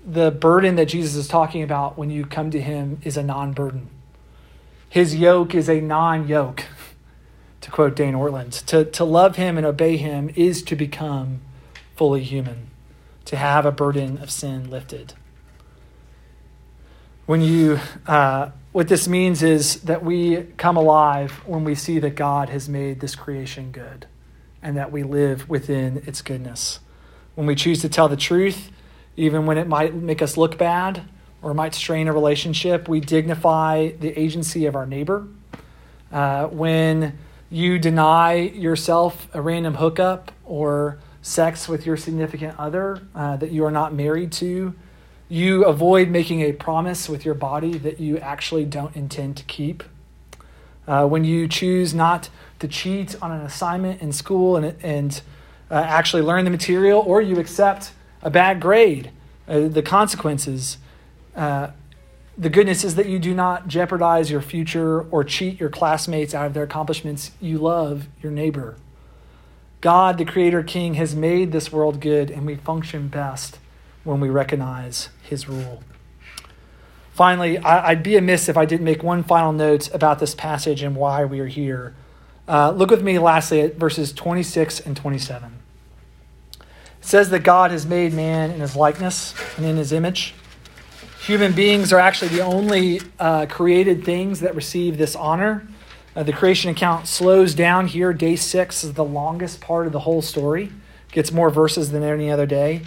the 0.06 0.30
burden 0.30 0.76
that 0.76 0.86
Jesus 0.86 1.16
is 1.16 1.28
talking 1.28 1.64
about 1.64 1.98
when 1.98 2.12
you 2.12 2.28
come 2.28 2.52
to 2.52 2.62
him 2.62 3.00
is 3.04 3.18
a 3.18 3.24
non-burden. 3.24 3.90
His 4.88 5.16
yoke 5.16 5.56
is 5.56 5.68
a 5.68 5.82
non-yoke, 5.82 6.66
to 7.62 7.72
quote 7.72 7.96
Dane 7.96 8.14
Ortlund. 8.14 8.64
To, 8.68 8.86
to 8.86 9.04
love 9.04 9.36
him 9.36 9.58
and 9.58 9.66
obey 9.66 9.98
him 9.98 10.30
is 10.36 10.62
to 10.62 10.76
become 10.76 11.42
fully 11.96 12.22
human, 12.22 12.70
to 13.26 13.36
have 13.36 13.66
a 13.66 13.72
burden 13.72 14.20
of 14.20 14.30
sin 14.30 14.70
lifted. 14.70 15.16
When 17.26 17.42
you, 17.42 17.80
uh, 18.06 18.52
what 18.74 18.88
this 18.90 19.08
means 19.08 19.42
is 19.42 19.82
that 19.82 20.06
we 20.06 20.44
come 20.58 20.78
alive 20.78 21.42
when 21.48 21.64
we 21.64 21.74
see 21.74 21.98
that 21.98 22.12
God 22.12 22.50
has 22.50 22.70
made 22.70 23.00
this 23.00 23.16
creation 23.16 23.72
good 23.72 24.06
and 24.66 24.76
that 24.78 24.92
we 24.92 25.04
live 25.04 25.48
within 25.48 26.02
its 26.08 26.24
goodness. 26.24 26.80
When 27.36 27.46
we 27.46 27.54
choose 27.54 27.82
to 27.82 27.90
tell 27.90 28.10
the 28.10 28.18
truth, 28.18 28.72
even 29.16 29.46
when 29.46 29.60
it 29.60 29.68
might 29.68 29.94
make 29.94 30.24
us 30.24 30.38
look 30.38 30.58
bad 30.58 31.04
or 31.44 31.54
might 31.54 31.76
strain 31.76 32.08
a 32.08 32.14
relationship, 32.14 32.90
we 32.90 33.00
dignify 33.00 33.92
the 33.92 34.20
agency 34.20 34.66
of 34.66 34.76
our 34.76 34.88
neighbor. 34.88 35.28
Uh, 36.12 36.48
when 36.48 37.16
you 37.52 37.78
deny 37.78 38.34
yourself 38.34 39.28
a 39.36 39.42
random 39.42 39.76
hookup 39.76 40.32
or 40.44 40.98
sex 41.22 41.70
with 41.70 41.86
your 41.86 41.96
significant 41.96 42.58
other 42.60 43.08
uh, 43.14 43.38
that 43.38 43.52
you 43.52 43.64
are 43.64 43.72
not 43.72 43.94
married 43.94 44.32
to, 44.32 44.74
you 45.30 45.64
avoid 45.64 46.10
making 46.10 46.42
a 46.42 46.52
promise 46.54 47.08
with 47.08 47.24
your 47.24 47.36
body 47.36 47.78
that 47.78 48.00
you 48.00 48.18
actually 48.18 48.66
don't 48.66 48.96
intend 48.96 49.38
to 49.38 49.44
keep. 49.44 49.84
Uh, 50.88 51.06
when 51.06 51.24
you 51.24 51.48
choose 51.48 51.94
not 51.94 52.30
to 52.68 52.74
cheat 52.74 53.16
on 53.22 53.32
an 53.32 53.42
assignment 53.42 54.02
in 54.02 54.12
school 54.12 54.56
and, 54.56 54.76
and 54.84 55.22
uh, 55.70 55.76
actually 55.76 56.22
learn 56.22 56.46
the 56.46 56.52
material, 56.52 57.04
or 57.06 57.22
you 57.22 57.40
accept 57.40 57.92
a 58.22 58.30
bad 58.30 58.60
grade, 58.60 59.12
uh, 59.48 59.68
the 59.68 59.82
consequences. 59.82 60.78
Uh, 61.36 61.70
the 62.38 62.50
goodness 62.50 62.84
is 62.84 62.96
that 62.96 63.08
you 63.08 63.20
do 63.20 63.34
not 63.34 63.68
jeopardize 63.68 64.30
your 64.30 64.42
future 64.42 65.02
or 65.02 65.24
cheat 65.24 65.60
your 65.60 65.70
classmates 65.70 66.34
out 66.34 66.48
of 66.48 66.54
their 66.54 66.64
accomplishments. 66.64 67.32
You 67.40 67.58
love 67.58 68.08
your 68.22 68.32
neighbor. 68.32 68.76
God, 69.82 70.18
the 70.18 70.26
Creator 70.26 70.64
King, 70.64 70.96
has 70.96 71.16
made 71.16 71.52
this 71.52 71.72
world 71.72 72.02
good, 72.02 72.32
and 72.32 72.46
we 72.46 72.56
function 72.56 73.08
best 73.08 73.60
when 74.04 74.20
we 74.20 74.30
recognize 74.30 75.10
His 75.22 75.48
rule. 75.48 75.84
Finally, 77.14 77.58
I'd 77.60 78.04
be 78.04 78.18
amiss 78.18 78.50
if 78.50 78.58
I 78.58 78.66
didn't 78.66 78.84
make 78.84 79.02
one 79.02 79.24
final 79.24 79.54
note 79.54 79.94
about 79.94 80.20
this 80.20 80.36
passage 80.36 80.82
and 80.82 80.96
why 80.96 81.24
we 81.24 81.40
are 81.40 81.48
here. 81.48 81.96
Uh, 82.48 82.72
look 82.72 82.92
with 82.92 83.02
me 83.02 83.18
lastly 83.18 83.62
at 83.62 83.76
verses 83.76 84.14
26 84.14 84.80
and 84.82 84.96
27. 84.96 85.52
It 86.60 86.66
says 87.02 87.30
that 87.32 87.40
God 87.40 87.72
has 87.72 87.86
made 87.86 88.14
man 88.14 88.52
in 88.52 88.60
his 88.60 88.76
likeness 88.76 89.34
and 89.58 89.66
in 89.66 89.78
his 89.78 89.92
image. 89.92 90.36
Human 91.22 91.54
beings 91.54 91.92
are 91.92 92.00
actually 92.00 92.28
the 92.28 92.42
only 92.42 93.02
uh, 93.20 93.48
created 93.48 94.04
things 94.04 94.42
that 94.42 94.54
receive 94.54 94.98
this 94.98 95.16
honor. 95.16 95.68
Uh, 96.16 96.22
the 96.22 96.32
creation 96.32 96.70
account 96.70 97.08
slows 97.08 97.56
down 97.56 97.88
here. 97.88 98.14
Day 98.14 98.36
six 98.36 98.84
is 98.84 98.94
the 98.94 99.04
longest 99.04 99.60
part 99.60 99.88
of 99.88 99.92
the 99.92 100.02
whole 100.02 100.22
story, 100.22 100.72
gets 101.12 101.32
more 101.32 101.50
verses 101.50 101.92
than 101.92 102.04
any 102.04 102.30
other 102.30 102.46
day. 102.46 102.84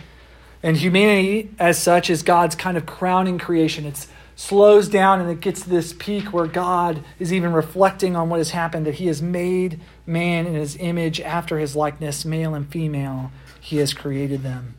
And 0.63 0.77
humanity, 0.77 1.51
as 1.59 1.79
such, 1.79 2.11
is 2.11 2.23
God's 2.23 2.55
kind 2.55 2.77
of 2.77 2.87
crowning 2.87 3.39
creation. 3.39 3.85
It's 3.85 4.07
slows 4.39 4.89
down 4.89 5.21
and 5.21 5.29
it 5.29 5.41
gets 5.41 5.63
to 5.63 5.69
this 5.69 5.93
peak 5.93 6.33
where 6.33 6.47
God 6.47 7.03
is 7.19 7.33
even 7.33 7.53
reflecting 7.53 8.15
on 8.15 8.29
what 8.29 8.37
has 8.37 8.51
happened 8.51 8.87
that 8.87 8.95
he 8.95 9.09
has 9.09 9.21
made 9.21 9.81
man 10.07 10.47
in 10.47 10.55
his 10.55 10.77
image 10.77 11.21
after 11.21 11.59
his 11.59 11.75
likeness, 11.75 12.25
male 12.25 12.55
and 12.55 12.71
female. 12.71 13.33
He 13.61 13.79
has 13.79 13.93
created 13.93 14.45
them 14.45 14.77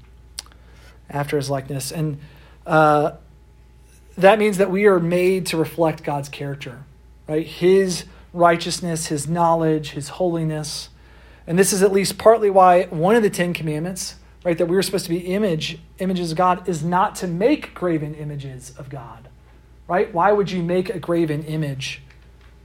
after 1.10 1.36
his 1.36 1.50
likeness. 1.50 1.92
And 1.92 2.20
uh, 2.66 3.18
that 4.18 4.40
means 4.40 4.60
that 4.60 4.72
we 4.72 4.86
are 4.86 4.98
made 4.98 5.46
to 5.48 5.58
reflect 5.58 6.04
God's 6.04 6.30
character, 6.30 6.84
right? 7.28 7.46
His 7.46 8.06
righteousness, 8.32 9.08
his 9.08 9.28
knowledge, 9.28 9.90
his 9.90 10.08
holiness. 10.08 10.88
And 11.46 11.60
this 11.60 11.74
is 11.74 11.84
at 11.84 11.92
least 11.92 12.18
partly 12.18 12.50
why 12.50 12.84
one 12.86 13.18
of 13.18 13.24
the 13.24 13.30
Ten 13.30 13.54
Commandments, 13.54 14.16
right, 14.46 14.58
that 14.58 14.68
we 14.68 14.78
are 14.78 14.82
supposed 14.82 15.04
to 15.08 15.12
be 15.12 15.18
image, 15.18 15.80
images 15.98 16.32
of 16.32 16.38
God, 16.38 16.70
is 16.70 16.82
not 16.82 17.14
to 17.16 17.28
make 17.28 17.74
graven 17.74 18.16
images 18.16 18.74
of 18.78 18.90
God 18.90 19.28
right? 19.90 20.14
Why 20.14 20.32
would 20.32 20.52
you 20.52 20.62
make 20.64 20.90
a 20.90 21.00
graven 21.00 21.44
image 21.44 22.02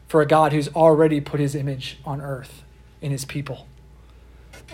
for 0.06 0.20
a 0.20 0.26
God 0.26 0.52
who's 0.52 0.68
already 0.68 1.20
put 1.20 1.40
his 1.40 1.54
image 1.54 1.98
on 2.04 2.20
earth 2.20 2.62
in 3.00 3.10
his 3.10 3.24
people? 3.24 3.66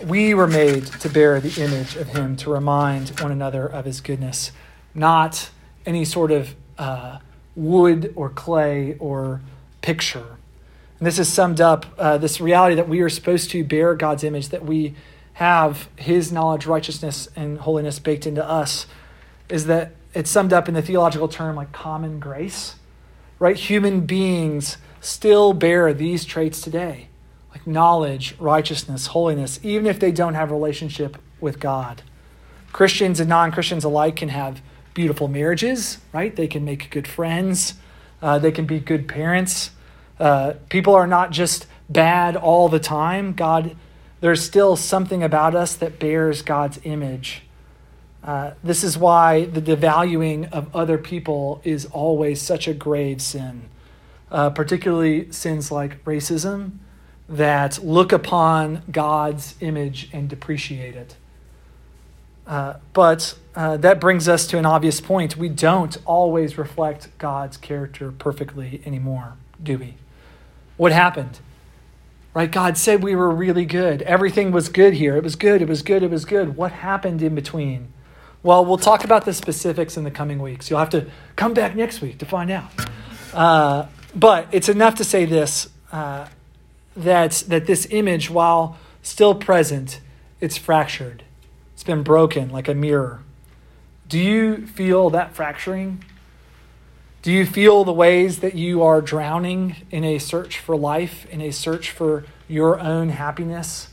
We 0.05 0.33
were 0.33 0.47
made 0.47 0.85
to 0.85 1.09
bear 1.09 1.39
the 1.39 1.63
image 1.63 1.95
of 1.95 2.09
him, 2.09 2.35
to 2.37 2.51
remind 2.51 3.19
one 3.21 3.31
another 3.31 3.65
of 3.65 3.85
his 3.85 4.01
goodness, 4.01 4.51
not 4.93 5.49
any 5.85 6.03
sort 6.03 6.31
of 6.31 6.53
uh, 6.77 7.19
wood 7.55 8.13
or 8.15 8.29
clay 8.29 8.97
or 8.99 9.41
picture. 9.81 10.37
And 10.99 11.07
this 11.07 11.17
is 11.17 11.31
summed 11.31 11.61
up 11.61 11.85
uh, 11.97 12.17
this 12.17 12.41
reality 12.41 12.75
that 12.75 12.89
we 12.89 12.99
are 12.99 13.09
supposed 13.09 13.49
to 13.51 13.63
bear 13.63 13.95
God's 13.95 14.23
image, 14.23 14.49
that 14.49 14.65
we 14.65 14.95
have 15.33 15.87
his 15.95 16.31
knowledge, 16.31 16.65
righteousness, 16.65 17.29
and 17.35 17.59
holiness 17.59 17.97
baked 17.99 18.27
into 18.27 18.45
us 18.45 18.87
is 19.49 19.65
that 19.67 19.93
it's 20.13 20.29
summed 20.29 20.53
up 20.53 20.67
in 20.67 20.73
the 20.73 20.81
theological 20.81 21.27
term 21.27 21.55
like 21.55 21.71
common 21.71 22.19
grace, 22.19 22.75
right? 23.39 23.55
Human 23.55 24.01
beings 24.01 24.77
still 24.99 25.53
bear 25.53 25.93
these 25.93 26.25
traits 26.25 26.61
today, 26.61 27.07
like 27.51 27.65
knowledge, 27.65 28.35
righteousness, 28.39 29.07
holiness, 29.07 29.59
even 29.63 29.87
if 29.87 29.99
they 29.99 30.11
don't 30.11 30.35
have 30.35 30.51
a 30.51 30.53
relationship 30.53 31.17
with 31.39 31.59
God. 31.59 32.03
Christians 32.71 33.19
and 33.19 33.29
non 33.29 33.51
Christians 33.51 33.83
alike 33.83 34.15
can 34.15 34.29
have 34.29 34.61
beautiful 34.93 35.27
marriages, 35.27 35.97
right? 36.13 36.35
They 36.35 36.47
can 36.47 36.65
make 36.65 36.89
good 36.89 37.07
friends, 37.07 37.75
uh, 38.21 38.39
they 38.39 38.51
can 38.51 38.65
be 38.65 38.79
good 38.79 39.07
parents. 39.07 39.71
Uh, 40.19 40.53
people 40.69 40.93
are 40.93 41.07
not 41.07 41.31
just 41.31 41.65
bad 41.89 42.35
all 42.35 42.69
the 42.69 42.79
time. 42.79 43.33
God, 43.33 43.75
there's 44.19 44.43
still 44.43 44.75
something 44.75 45.23
about 45.23 45.55
us 45.55 45.73
that 45.75 45.99
bears 45.99 46.43
God's 46.43 46.79
image. 46.83 47.41
Uh, 48.23 48.51
this 48.63 48.83
is 48.83 48.97
why 48.97 49.45
the 49.45 49.61
devaluing 49.61 50.51
of 50.51 50.73
other 50.75 50.97
people 50.97 51.61
is 51.63 51.85
always 51.87 52.41
such 52.41 52.67
a 52.67 52.73
grave 52.73 53.21
sin, 53.21 53.63
uh, 54.31 54.49
particularly 54.49 55.31
sins 55.31 55.71
like 55.71 56.03
racism 56.05 56.73
that 57.27 57.83
look 57.83 58.11
upon 58.11 58.83
God's 58.91 59.55
image 59.59 60.09
and 60.13 60.29
depreciate 60.29 60.95
it. 60.95 61.15
Uh, 62.45 62.75
but 62.93 63.37
uh, 63.55 63.77
that 63.77 63.99
brings 63.99 64.27
us 64.27 64.45
to 64.47 64.57
an 64.57 64.65
obvious 64.65 64.99
point. 64.99 65.37
We 65.37 65.49
don't 65.49 65.97
always 66.05 66.57
reflect 66.57 67.17
God's 67.17 67.57
character 67.57 68.11
perfectly 68.11 68.81
anymore, 68.85 69.33
do 69.61 69.77
we? 69.77 69.95
What 70.77 70.91
happened? 70.91 71.39
Right? 72.33 72.51
God 72.51 72.77
said 72.77 73.03
we 73.03 73.15
were 73.15 73.29
really 73.29 73.65
good. 73.65 74.01
Everything 74.03 74.51
was 74.51 74.69
good 74.69 74.93
here. 74.93 75.15
It 75.17 75.23
was 75.23 75.35
good. 75.35 75.61
It 75.61 75.67
was 75.67 75.81
good. 75.81 76.03
It 76.03 76.09
was 76.09 76.25
good. 76.25 76.55
What 76.55 76.71
happened 76.71 77.21
in 77.21 77.35
between? 77.35 77.91
Well, 78.43 78.65
we'll 78.65 78.77
talk 78.77 79.03
about 79.03 79.25
the 79.25 79.33
specifics 79.33 79.97
in 79.97 80.03
the 80.03 80.11
coming 80.11 80.39
weeks. 80.39 80.69
You'll 80.69 80.79
have 80.79 80.89
to 80.91 81.07
come 81.35 81.53
back 81.53 81.75
next 81.75 82.01
week 82.01 82.17
to 82.19 82.25
find 82.25 82.49
out. 82.49 82.71
Uh, 83.33 83.85
but 84.15 84.47
it's 84.51 84.67
enough 84.67 84.95
to 84.95 85.03
say 85.03 85.25
this 85.25 85.69
uh, 85.91 86.27
that, 86.95 87.43
that 87.47 87.67
this 87.67 87.87
image, 87.91 88.29
while 88.29 88.77
still 89.03 89.35
present, 89.35 90.01
it's 90.39 90.57
fractured. 90.57 91.23
It's 91.73 91.83
been 91.83 92.01
broken 92.01 92.49
like 92.49 92.67
a 92.67 92.73
mirror. 92.73 93.21
Do 94.09 94.17
you 94.17 94.65
feel 94.65 95.11
that 95.11 95.33
fracturing? 95.35 96.03
Do 97.21 97.31
you 97.31 97.45
feel 97.45 97.83
the 97.83 97.93
ways 97.93 98.39
that 98.39 98.55
you 98.55 98.81
are 98.81 99.01
drowning 99.01 99.75
in 99.91 100.03
a 100.03 100.17
search 100.17 100.57
for 100.57 100.75
life, 100.75 101.27
in 101.27 101.41
a 101.41 101.51
search 101.51 101.91
for 101.91 102.25
your 102.47 102.79
own 102.79 103.09
happiness? 103.09 103.89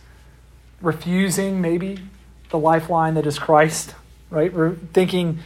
Refusing, 0.81 1.61
maybe, 1.61 1.99
the 2.49 2.59
lifeline 2.59 3.13
that 3.15 3.27
is 3.27 3.39
Christ, 3.39 3.95
right? 4.31 4.53
We're 4.53 4.75
thinking 4.75 5.41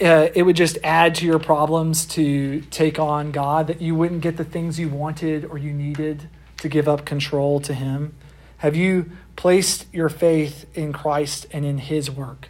uh, 0.00 0.28
it 0.34 0.42
would 0.42 0.56
just 0.56 0.78
add 0.82 1.14
to 1.16 1.26
your 1.26 1.38
problems 1.38 2.04
to 2.06 2.62
take 2.62 2.98
on 2.98 3.30
God, 3.30 3.68
that 3.68 3.80
you 3.80 3.94
wouldn't 3.94 4.22
get 4.22 4.36
the 4.36 4.44
things 4.44 4.78
you 4.78 4.88
wanted 4.88 5.44
or 5.44 5.58
you 5.58 5.72
needed 5.72 6.28
to 6.58 6.68
give 6.68 6.88
up 6.88 7.04
control 7.04 7.60
to 7.60 7.74
Him. 7.74 8.14
Have 8.58 8.74
you 8.74 9.10
placed 9.36 9.86
your 9.92 10.08
faith 10.08 10.66
in 10.76 10.92
Christ 10.92 11.46
and 11.52 11.64
in 11.64 11.78
His 11.78 12.10
work? 12.10 12.48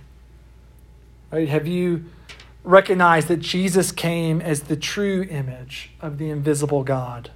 Right? 1.31 1.49
Have 1.49 1.67
you 1.67 2.07
recognized 2.63 3.29
that 3.29 3.41
Jesus 3.41 3.93
came 3.93 4.41
as 4.41 4.63
the 4.63 4.77
true 4.77 5.27
image 5.29 5.91
of 6.01 6.17
the 6.17 6.31
invisible 6.31 6.83
God 6.83 7.31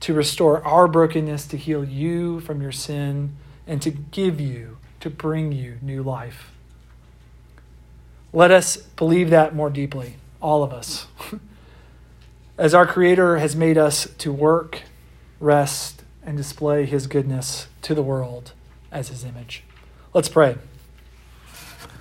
to 0.00 0.14
restore 0.14 0.64
our 0.64 0.88
brokenness, 0.88 1.46
to 1.48 1.56
heal 1.56 1.84
you 1.84 2.40
from 2.40 2.62
your 2.62 2.72
sin, 2.72 3.36
and 3.66 3.82
to 3.82 3.90
give 3.90 4.40
you, 4.40 4.78
to 5.00 5.10
bring 5.10 5.52
you 5.52 5.76
new 5.82 6.02
life? 6.02 6.55
Let 8.32 8.50
us 8.50 8.76
believe 8.76 9.30
that 9.30 9.54
more 9.54 9.70
deeply, 9.70 10.16
all 10.40 10.62
of 10.62 10.72
us. 10.72 11.06
As 12.58 12.74
our 12.74 12.86
Creator 12.86 13.38
has 13.38 13.54
made 13.54 13.78
us 13.78 14.08
to 14.18 14.32
work, 14.32 14.82
rest, 15.40 16.02
and 16.24 16.36
display 16.36 16.86
His 16.86 17.06
goodness 17.06 17.68
to 17.82 17.94
the 17.94 18.02
world 18.02 18.52
as 18.90 19.08
His 19.08 19.24
image. 19.24 19.62
Let's 20.14 20.28
pray. 20.28 20.56